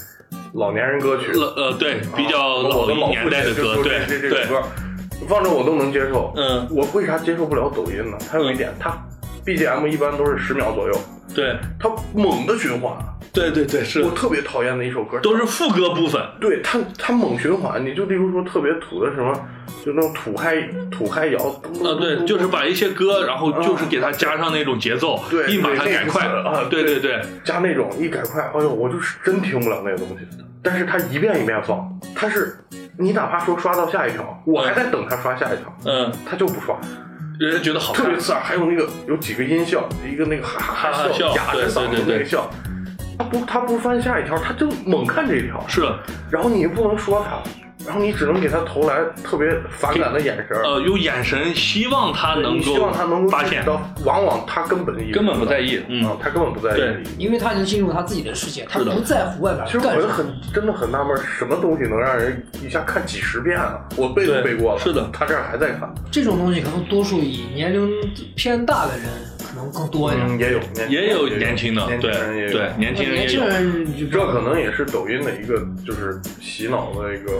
[0.55, 4.63] 老年人歌曲，呃呃，对，比较老的老年代的歌，对对这这首，歌，
[5.27, 6.31] 放着我都能接受。
[6.37, 8.19] 嗯，我为啥接受不了抖音呢？
[8.31, 8.91] 还有一点，它
[9.49, 10.95] BGM 一般都是十秒左右，
[11.35, 11.57] 对。
[11.81, 12.93] 它猛的循环，
[13.33, 14.03] 对对对，是。
[14.03, 19.33] 我特别讨厌的一首歌，都是副歌部分，对它它猛循环，你就例如说特别土的什么，
[19.83, 30.27] 就那种土嗨土嗨摇，啊，对，就是把一些歌，然后就是给它加上那种节奏，对一把它改快那个啊，对对对，加那种一改快，哎呦，我就是真听不了那个东西。
[30.63, 32.59] 但是它一遍一遍放，它是
[32.99, 36.77] 你哪怕说刷到下一条，我还在等它刷下一条，嗯，它就不刷，
[37.39, 38.05] 人家觉得好看。
[38.05, 38.41] 特别，刺耳。
[38.43, 42.51] 还有那个有几个音效，一个那个哈哈哈哈笑哑着嗓子那个笑，
[43.17, 45.83] 他不他不翻下一条，他就猛看这一条，是。
[46.31, 47.41] 然后你又不能说他，
[47.89, 50.57] 然后你只能给他投来特别反感的眼神。
[50.63, 57.03] 呃，用眼神希望他能够希望他能够发现，到，往往他根本根本不在意，嗯啊，，他根本不在意对。
[57.17, 59.99] 因为他已经进入他自己的世界，他不在乎外边其实我。
[59.99, 63.81] 就很真的很纳闷，什么东西能让人一下看几十遍啊？
[63.97, 65.93] 我背都背过了，是的他这儿还在看。
[66.11, 67.91] 这种东西可能多数以年龄
[68.37, 69.07] 偏大的人
[69.39, 70.29] 可能更多一点。
[70.29, 74.09] 嗯，也有年也有年轻的，年对轻人也有对，年轻人年轻也有。
[74.11, 77.33] 这可能也是抖音的一个就是洗脑的一个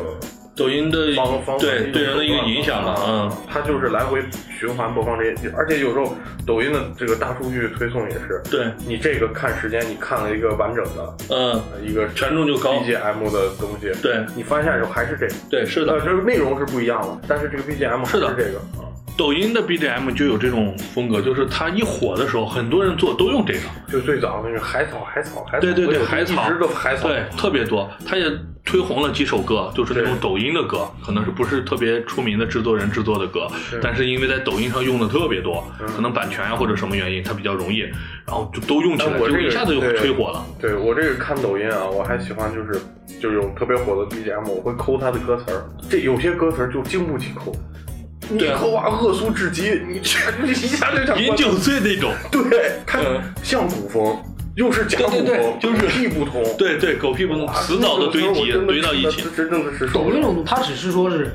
[0.59, 4.23] 抖音的方方对对人的一个影响嘛，嗯，，它就是来回
[4.59, 12.73] 循环播放这些，而且有时候抖音的这个大数据推送也是，对，你这个看时间，你看了一个完整的嗯，一个权重就高。
[12.79, 14.25] BGM 的东西，对。
[14.35, 15.93] 你发现的时候还是这个，对，是的。
[15.93, 18.35] 呃，，这个内容是不一样的，但是这个 BGM 还是的。
[18.37, 18.88] 这个啊。
[19.19, 23.61] 抖音的 BGM 就有这种风格，就是它一火的时候，很多人做都用这个，
[23.93, 27.91] 就最早那个海草，海草，海草，对对对海草一直都海草，对，特别多。
[28.07, 28.31] 它也
[28.65, 33.49] 推红了几首歌，就是那种抖音的歌，可能是不是特别出名的制作人制作的歌，
[33.83, 37.81] 但是因为在抖音上用的特别多，嗯可能版权啊或者什么原因，它比较容易，
[38.25, 40.47] 然后就都用起来，就一下子就对吹火了。
[40.61, 42.81] 对我这个看抖音啊，我还喜欢就是
[43.21, 45.65] 就有特别火的 BGM，我会抠它的歌词儿。
[45.91, 47.53] 这有些歌词儿就经不起抠，
[48.29, 48.59] 你对啊。
[48.59, 53.35] 抠啊恶俗至极，你全一下就想饮酒醉那种，对它嗯。
[53.43, 54.23] 像古风
[54.59, 59.23] 又是甲骨对对对通，就是屁不通，对对，狗屁不能哇迟早的堆积堆到一起。
[59.37, 61.31] 真正的是受不了抖音这种，它只是说是，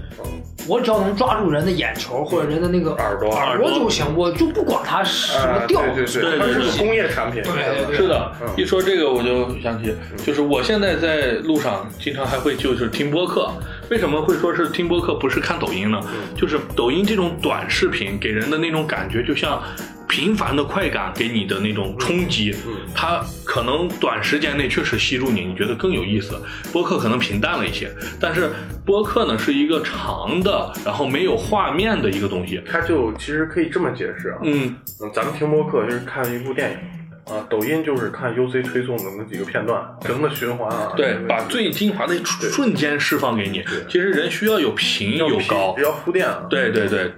[0.67, 3.71] 我只要能抓住人的眼球或者人的那个耳朵耳朵。
[3.71, 5.82] 就行，我就不管它什么哎调。
[5.95, 8.47] 对对对它是个工业产品，对对对是的，嗯。
[8.57, 9.95] 一说这个我就想起，
[10.26, 13.49] 就是我现在在路上经常还会就是听播客。
[13.89, 15.97] 为什么会说是听播客，不是看抖音呢？
[16.36, 19.61] 就是抖音这种短视频给人的那种感觉，就像
[20.08, 22.56] 频繁的快感给你的那种冲击，
[22.93, 26.39] 它可能短时间内确实吸住你，你觉得更有意思。
[26.72, 28.51] 播客可能平淡了一些，但是
[28.86, 32.62] 播客呢是一个长的，然后没有画面的一个东西。
[32.70, 40.94] 它就其实可以这么解释啊，嗯，嗯，咱们听播客就是看一部电影啊，抖音就是看 UC 推送的那几个片段，整个循环啊。
[40.95, 43.64] 对这，个把最精华的瞬间释放给你。
[43.88, 46.45] 其实人需要有平有高，比较铺垫啊。
[46.49, 47.11] 对对对。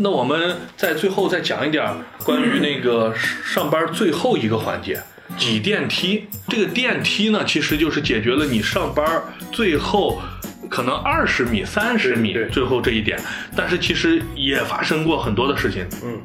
[0.00, 1.84] 那我们在最后再讲一点
[2.24, 5.00] 关于那个上班最后一个环节。
[5.36, 9.22] 挤电梯，这个电梯呢，其实就是解决了你上班
[9.52, 10.20] 最后
[10.68, 13.20] 可能二十米、三十米最后这一点，
[13.54, 15.86] 但是其实也发生过很多的事情。
[16.02, 16.18] 嗯，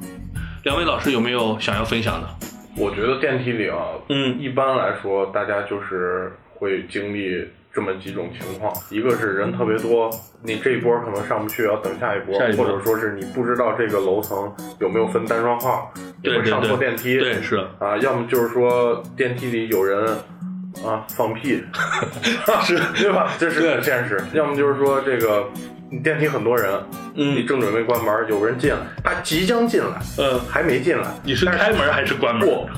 [0.63, 2.27] 两位老师有没有想要分享的？
[2.75, 3.77] 我觉得电梯里啊，
[4.09, 10.09] 嗯一般来说大家就是会经历这么几种情况，一个是人特别多，
[10.43, 15.91] 你这一波可能上不去，要等下一波，下一波或者说是你不知道这个楼层有没有分单双号，
[16.23, 20.07] 你会上对对对，错电梯，对是啊，要么就是说电梯里有人
[20.85, 21.63] 啊放屁，
[22.61, 23.33] 是，对吧？
[23.39, 24.21] 这是很现实。
[24.33, 25.49] 要么就是说这个
[26.03, 26.79] 电梯很多人，
[27.15, 32.47] 你嗯正准备关门，有人进来，他即将进来，呃，还没进来，你是开门还是关门？
[32.47, 32.69] 不，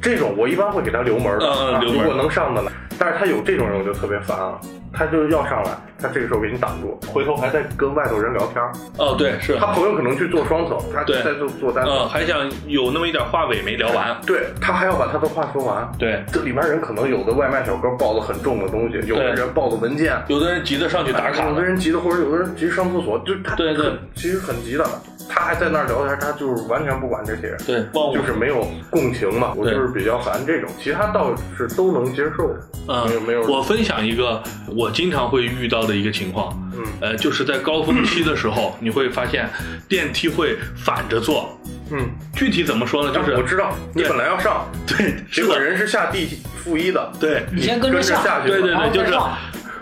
[0.00, 2.70] 这种我一般会给他留门嗯嗯留门如果能上的来。
[2.98, 4.58] 但是他有这种人我就特别烦啊，
[4.92, 5.70] 他就要上来，
[6.00, 8.72] 他这个时候给你挡住，回头还在跟外头人聊天儿。
[8.98, 14.16] 哦，对是，他朋友可能去做双层，他在做做单还想有那么一点话尾没聊完。
[14.26, 15.86] 对他还要把他的话说完。
[15.98, 21.62] 对，这里面人可能有的外卖小哥抱的很重的东西，有的人抱的文件，有的人急着上去打卡有的。
[21.62, 24.86] 人急的，或者有的人急着上厕所，就他对对其实很急的，
[25.28, 27.84] 他还在那儿聊天，他就是完全不管这些人，对，
[28.14, 29.52] 就是没有共情嘛。
[29.56, 32.56] 我就是比较烦这种，其他倒是都能接受，
[32.88, 36.84] 嗯没有嗯，没有，我分享一个我经常会遇到的一个情况，嗯。
[37.00, 39.48] 呃，就是在高峰期的时候，你会发现
[39.88, 41.58] 电梯会反着坐。
[41.90, 43.12] 嗯，具体怎么说呢？
[43.14, 49.12] 就是我知道你本来要上，对，结果人是下地负一的，对，你先跟跟着着下去对对对，就是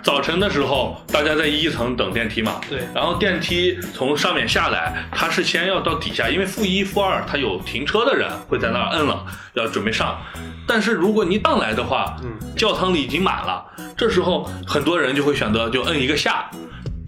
[0.04, 2.60] 早晨的时候，大家在一层等电梯嘛。
[2.68, 2.80] 对。
[2.94, 9.24] 然后电梯从上面下来，它是先要到底下，因为负一、负二，它有停车的人会在那儿摁了，
[9.54, 10.20] 要准备上。
[10.66, 12.54] 但是如果你上来的话，嗯。
[12.54, 13.64] 教堂里已经满了，
[13.96, 16.50] 这时候很多人就会选择就摁一个下，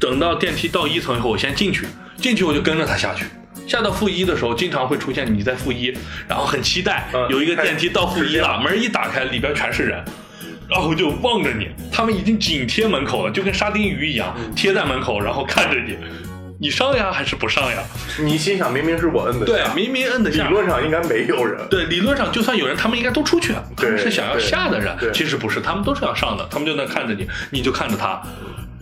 [0.01, 1.87] 等到电梯到一层以后，我先进去，
[2.17, 3.27] 进去我就跟着他下去。
[3.69, 5.93] 下到负一的时候，经常会出现你在负一，
[6.27, 7.29] 然后很期待嗯。
[7.29, 10.03] 有一个电梯到负一了，门一打开，里边全是人，
[10.69, 15.97] 然后就望着你，他们已经紧贴门口了，就跟沙丁鱼一样贴在门口，然后看着你，
[16.59, 17.79] 你上呀还是不上呀？
[18.19, 20.55] 你心想明明是我摁的下，，对明明摁的下理。
[20.55, 28.21] 论上应该没有人，对，理论上就算有人，他们应该都出去，他们对是想要下的人其实不是，他们都是要上的，他们就那看着你，你就看着他。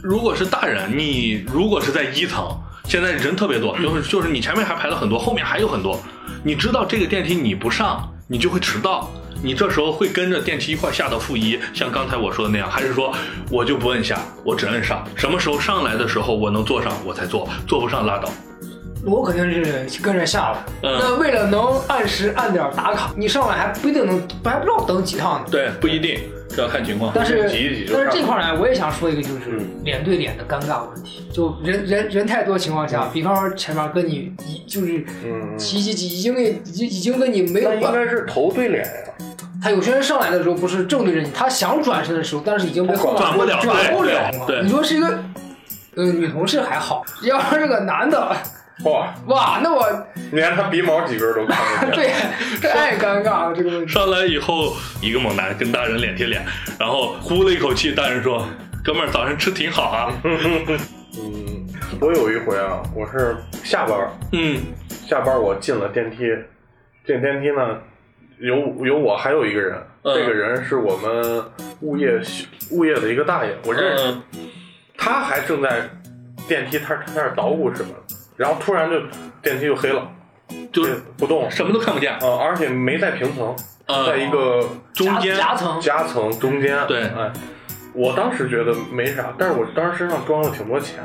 [0.02, 6.00] 如果是大人，你如果是在一层，现在人特别多，就是就是你前面还排了很多，后面还有很多，
[6.42, 9.10] 你知道这个电梯你不上，你就会迟到。
[9.44, 13.14] 你这时候会跟着电梯一块下到负一，像刚才我说的那样，还是说
[13.50, 18.30] 我就不摁下，我只摁上，什么时候上来的时候我能坐上我才坐，坐不上拉倒。
[19.04, 20.64] 我肯定是跟着下了。
[20.82, 25.46] 嗯那为了能按时按点打卡，你上来还不一定能，还不知道等几趟呢。
[25.50, 27.12] 对，不一定，这要看情况。
[27.14, 31.26] 但是挤挤但是这块儿呢，我也想说一个，就是嗯脸对脸的尴尬问题。
[31.30, 37.92] 就人人人太多情况下，比方说前面跟你一就是嗯，挤挤挤，已经已经已经跟你没有那应关。
[37.92, 38.90] 该是头对脸呀，
[39.64, 45.18] 他有些人上来的时候不是正对着你，他想转身的时候，但是已经被后面转不了转不了对对你说是一个
[45.96, 48.36] 呃女同事还好，要是个男的，
[48.84, 49.90] 哇，哇，那我
[50.30, 52.14] 你连他鼻毛几根都看不见，
[52.60, 53.90] 对太尴尬了这个问题。
[53.90, 56.44] 上来以后，一个猛男跟大人脸贴脸，
[56.78, 58.46] 然后呼了一口气，大人说
[58.84, 60.12] ：“哥们儿，早上吃挺好啊。
[60.24, 61.66] 嗯，
[62.02, 64.60] 我有一回啊，我是下班儿，”嗯
[65.08, 66.18] 下班儿我进了电梯，
[67.06, 67.78] 进电梯呢，
[68.38, 70.14] 有有我还有一个人，嗯。
[70.14, 71.44] 这个人是我们
[71.80, 72.20] 物业
[72.70, 74.04] 物业的一个大爷，我认识，
[74.34, 74.48] 嗯。
[74.96, 75.88] 他还正在
[76.48, 77.94] 电梯他他在那捣鼓什么，
[78.36, 79.00] 然后突然就
[79.42, 80.08] 电梯就黑了，
[80.72, 82.16] 就是不动，什么都看不见。
[82.20, 83.54] 呃，而且没在平层，
[83.86, 87.02] 嗯在一个中间夹层，夹层中间，对。
[87.02, 87.32] 哎，
[87.92, 91.02] 我当时觉得没啥，但是我当时身上装了挺多钱，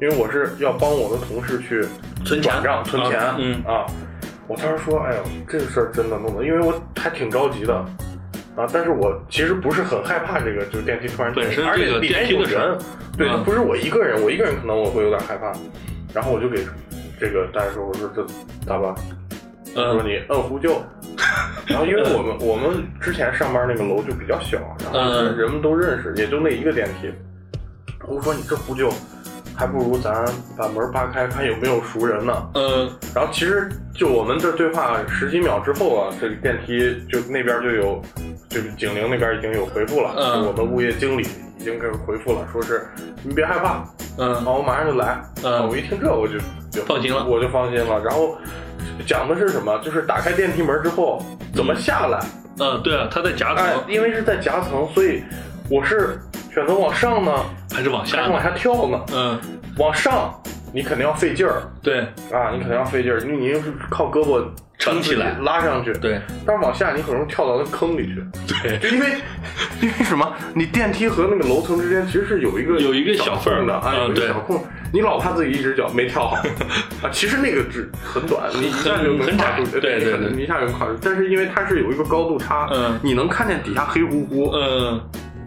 [0.00, 1.86] 因为我是要帮我的同事去
[2.24, 3.62] 存钱转账存钱，啊嗯。
[3.64, 3.86] 啊，
[4.46, 7.74] 我当时说，哎呦，这个事儿真的弄的，因为我还挺着急的，
[8.56, 12.78] 啊，但是我其实不是很害怕这个，就是电梯突然本身而且电梯的人，
[13.16, 15.52] 对，嗯不是我一个人，我一个人可能我会有点害怕，
[16.12, 16.64] 然后我就给
[17.18, 18.24] 这个大家说，我说这
[18.66, 18.94] 咋办？
[19.74, 20.80] 他说嗯你摁呼救，
[21.66, 27.12] 然后因为我们我们之前上班那个楼就比较小，然后嗯人们都认识，也就那一个电梯。
[28.06, 28.88] 我说你这呼救，
[29.56, 30.24] 还不如咱
[30.56, 32.32] 把门扒开，看有没有熟人呢。
[32.54, 36.78] 嗯然后其实就我们这对话十几秒之后啊，这个电梯
[37.10, 38.02] 就那边就有，
[38.48, 41.22] 就是警铃那边已经有回复了，嗯就我们物业经理
[41.58, 42.86] 已经给回复了，说是
[43.22, 43.84] 你别害怕，
[44.18, 45.22] 嗯，好我马上就来。
[45.42, 46.38] 嗯啊我一听这我就
[46.70, 48.00] 就放心了我就放心了。
[48.02, 48.36] 然后
[49.06, 49.78] 讲的是什么？
[49.78, 51.22] 就是打开电梯门之后
[51.54, 52.18] 怎么下来？
[52.58, 55.22] 嗯，对啊，他在夹哎层，因为是在夹层，所以
[55.68, 56.18] 我是
[56.54, 57.32] 选择往上呢，
[57.74, 58.40] 还是往下还是往？
[58.42, 59.00] 下跳呢？
[59.12, 59.40] 嗯，
[59.76, 60.32] 往上
[60.72, 61.98] 你肯定要费劲儿对
[62.30, 64.44] 啊，你肯定要费劲儿，你你又是靠胳膊
[64.78, 65.92] 撑起来拉上去。
[65.94, 68.24] 对但是往下你很容易跳到那坑里去，
[68.62, 69.06] 对，就因为
[69.82, 70.32] 因为什么？
[70.54, 76.36] 你电梯和那个楼层之间其实是有一个有一个小缝的啊，有一个小空，你老怕自己一只脚没跳好
[77.02, 77.10] 啊。
[77.10, 81.00] 其实那个只很短，你一下就能跨出去，窄对对对你一下就跨出去。
[81.02, 85.00] 但是因为它是有一个高度差，嗯你能看见底下黑乎乎，嗯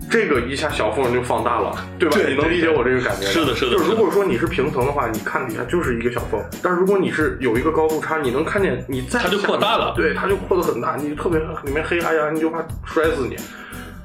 [0.10, 2.18] 这个一下小缝就放大了，对吧？
[2.18, 3.26] 对你能理解我这个感觉？
[3.28, 13.36] 是的是的就是如果说你是平层的话，你看底下就是一个小缝，但是如果你是有一个高度差，你能看见你再它就下扩大了对，它就扩得很大，你特别里面黑压压，你就怕摔死你。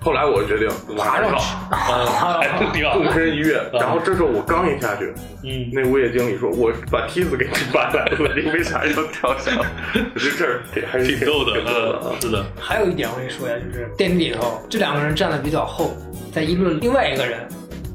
[0.03, 0.69] 后来我决定
[0.99, 5.12] 爬上去，啊， 还是挺好纵身一跃，然后这时候我刚一下去，
[5.45, 9.66] 嗯那物业经理说：“我把梯子给你搬来了，你为啥要跳下来？”
[10.15, 12.20] 我觉得这儿挺还是挺逗的，挺逗的啊嗯，。
[12.20, 15.93] 是的，还有一点我跟你说呀，就是电梯里头这两个人站的比较后，
[16.33, 17.47] 在议论另外一个人，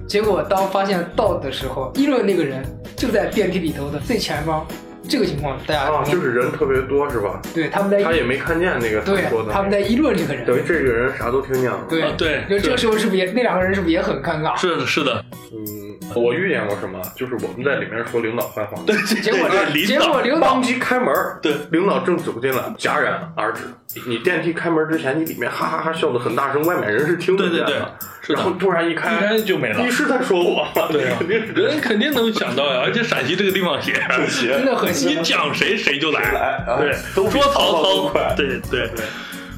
[0.08, 2.64] 结果当发现到的时候，议论那个人
[2.96, 4.66] 就在电梯里头的最前方。
[5.08, 7.42] 这个情况大家啊，就是人特别多是吧？
[7.54, 11.80] 对他们在他也没看见那个他说的，对他们在议论这个人，等于这个人啥都听见了。
[11.90, 14.56] 对啊对就这个时候是不是也那两个人是不是也很尴尬？
[14.60, 15.24] 是的，是的，
[15.54, 17.00] 嗯，我遇见过什么？
[17.16, 23.62] 就是我们在里面说领导坏话，对，结果对领导结果领导当即开门，对，领导正走进来，戛然而止。
[24.06, 27.80] 你电梯开门之前，你里面哈哈哈笑的很大声，外面人是听不见对对对的。
[27.80, 27.98] 是的
[28.34, 29.84] 然后突然一一开，就没了。
[29.84, 29.91] 你。
[29.91, 30.64] 是在说我。
[30.64, 30.88] 吗？
[30.91, 31.18] 对啊。
[31.20, 38.88] 肯定是人肯定能想到呀，而且陕西这个地方写，真的很你讲谁谁就来，来啊对，都说曹曹操快，对对。
[38.95, 39.06] 对。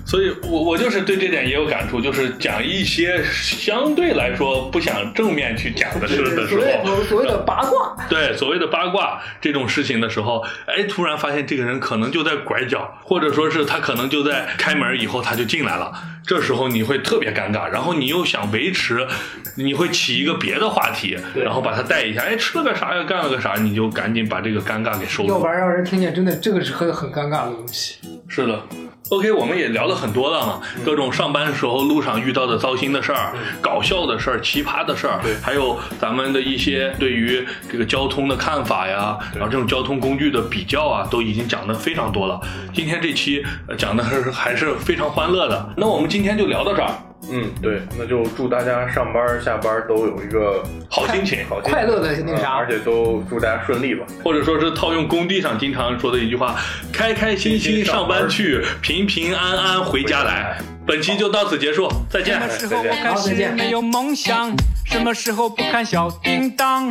[0.05, 15.93] 所以我我就是对这点也有感触，就是讲一些相对来说不想正面去讲的事的时所谓候，所谓的八卦，对所谓的八卦这种事情的时候，哎，突然发现这个人可能就在拐角，或者说是他可能就在开门以后他就进来了，
[16.25, 19.07] 这时候你会特别尴尬，然后你又想维持，
[19.55, 25.47] 你会起一个别的话题，然后把他带一下，哎，吃了个啥呀，干了个啥，你就赶紧把这个尴尬给收住要不。
[25.47, 27.97] 然让人听见，真的这个是很很尴尬的东西。
[28.27, 28.61] 是的。
[29.09, 42.39] OK，我们也聊了很多了嘛，各种上班时候路上遇到的糟心的事儿、搞笑的事儿、奇葩的事儿，还有咱们的一些对于这个交通的看法呀，然后这种交通工具的比较啊，都已经讲的非常多了。
[42.71, 45.73] 今天这期呃讲的还是还是非常欢乐的。
[45.75, 46.89] 那我们今天就聊到这儿，
[47.31, 52.49] 嗯，对，那就祝大家上班下班都有一个好心情，好快乐的那啥。
[52.49, 54.05] 啊而且都祝大家顺利吧。
[54.23, 56.55] 或者说是套用工地上经常说的一句话：
[56.91, 60.57] 开开心心上班去，平平安安回家来。
[60.89, 62.47] 本期就到此结束，再见什。
[62.47, 64.51] 么时候我开好再见始没有梦想？
[64.83, 66.89] 什么时候不看小叮当？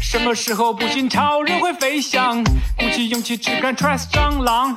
[0.00, 2.42] 什么时候不信超人会飞翔？
[2.42, 4.74] 鼓起勇气只敢 trust 蟑螂。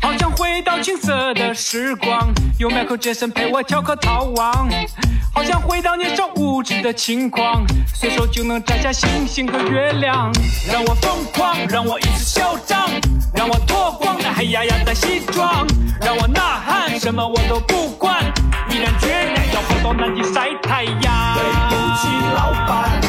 [0.00, 4.70] 好想回到青涩的时光，有 Michael Jackson 陪我跳个逃亡。
[5.34, 10.32] 好想回到年少无知的轻狂，随手就能摘下星星和月亮。
[10.72, 12.88] 让我疯狂，让我一直嚣张，
[13.34, 15.66] 让我脱光那黑压压的西装，
[16.00, 18.22] 让我呐喊，什么我都不不管，
[18.70, 21.34] 毅然决然要跑到南极晒太阳。
[21.34, 22.06] 对不起，
[22.36, 23.00] 老板，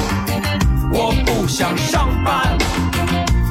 [0.92, 2.58] 我不想上班。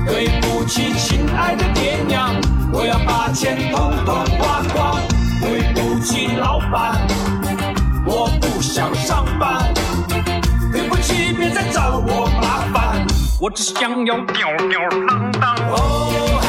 [0.04, 2.34] 对不起，亲爱的爹娘，
[2.72, 5.00] 我要把钱统统花光。
[5.40, 7.00] 对不起，老板，
[8.04, 9.72] 我不想上班。
[10.72, 13.06] 对不起，别再找我麻烦，
[13.40, 15.54] 我只想要吊吊郎当。
[15.70, 16.39] 哦